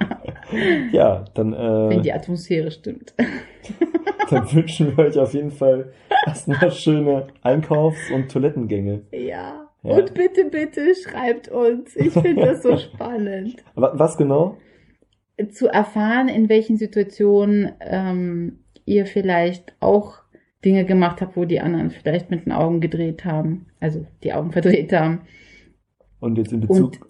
Ja, 0.92 1.24
dann, 1.34 1.52
wenn 1.52 1.98
äh, 1.98 2.02
die 2.02 2.12
Atmosphäre 2.12 2.70
stimmt. 2.70 3.14
dann 4.30 4.52
wünschen 4.52 4.96
wir 4.96 5.04
euch 5.06 5.18
auf 5.18 5.32
jeden 5.34 5.50
Fall 5.50 5.92
erstmal 6.26 6.70
schöne 6.70 7.26
Einkaufs- 7.42 8.10
und 8.10 8.30
Toilettengänge. 8.30 9.02
Ja. 9.12 9.61
Ja. 9.82 9.96
Und 9.96 10.14
bitte, 10.14 10.44
bitte 10.44 10.94
schreibt 10.94 11.48
uns. 11.48 11.96
Ich 11.96 12.12
finde 12.12 12.46
das 12.46 12.62
so 12.62 12.76
spannend. 12.78 13.56
Wa- 13.74 13.92
Was 13.94 14.16
genau? 14.16 14.56
Zu 15.52 15.66
erfahren, 15.68 16.28
in 16.28 16.48
welchen 16.48 16.76
Situationen 16.76 17.72
ähm, 17.80 18.60
ihr 18.84 19.06
vielleicht 19.06 19.74
auch 19.80 20.18
Dinge 20.64 20.84
gemacht 20.84 21.20
habt, 21.20 21.36
wo 21.36 21.44
die 21.44 21.60
anderen 21.60 21.90
vielleicht 21.90 22.30
mit 22.30 22.46
den 22.46 22.52
Augen 22.52 22.80
gedreht 22.80 23.24
haben. 23.24 23.66
Also 23.80 24.06
die 24.22 24.32
Augen 24.32 24.52
verdreht 24.52 24.92
haben. 24.92 25.22
Und 26.20 26.38
jetzt 26.38 26.52
in 26.52 26.60
Bezug 26.60 26.78
Und 26.78 27.00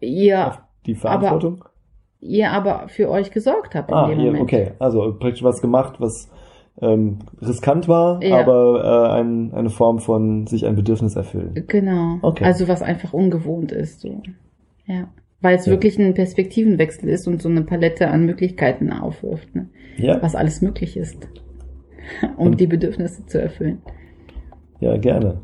ihr, 0.00 0.46
auf 0.48 0.62
die 0.86 0.94
Verantwortung? 0.94 1.64
ihr 2.20 2.52
aber 2.52 2.86
für 2.88 3.10
euch 3.10 3.32
gesorgt 3.32 3.74
habt 3.74 3.90
in 3.90 3.96
ah, 3.96 4.06
dem 4.08 4.20
ihr, 4.20 4.26
Moment. 4.26 4.42
okay. 4.44 4.72
Also 4.78 5.16
praktisch 5.18 5.42
was 5.42 5.60
gemacht, 5.60 5.96
was 5.98 6.30
ähm, 6.80 7.18
riskant 7.40 7.86
war, 7.88 8.22
Ja. 8.22 8.40
aber 8.40 8.82
äh, 9.14 9.20
ein, 9.20 9.52
eine 9.54 9.70
Form 9.70 9.98
von 9.98 10.46
sich 10.46 10.66
ein 10.66 10.74
Bedürfnis 10.74 11.16
erfüllen. 11.16 11.64
Genau. 11.68 12.18
Okay. 12.22 12.44
Also 12.44 12.66
was 12.68 12.82
einfach 12.82 13.12
ungewohnt 13.12 13.72
ist. 13.72 14.00
So. 14.00 14.22
Ja. 14.86 15.08
Weil 15.40 15.56
es 15.56 15.66
Ja. 15.66 15.72
wirklich 15.72 15.98
ein 15.98 16.14
Perspektivenwechsel 16.14 17.08
ist 17.08 17.26
und 17.28 17.42
so 17.42 17.48
eine 17.48 17.62
Palette 17.62 18.08
an 18.08 18.24
Möglichkeiten 18.26 18.92
aufwirft, 18.92 19.54
ne? 19.54 19.68
Ja, 19.96 20.22
was 20.22 20.34
alles 20.34 20.62
möglich 20.62 20.96
ist, 20.96 21.28
um 22.36 22.48
Und- 22.48 22.60
die 22.60 22.66
Bedürfnisse 22.66 23.26
zu 23.26 23.40
erfüllen. 23.42 23.82
ja, 24.80 24.96
gerne. 24.96 25.40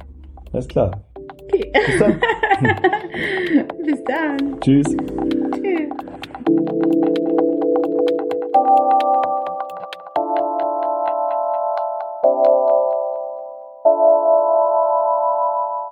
Alles 0.53 0.67
klar. 0.69 1.03
Okay. 1.45 1.71
Bis 1.87 1.99
dann. 1.99 2.21
Bis 3.85 4.05
dann. 4.05 4.61
Tschüss. 4.61 4.97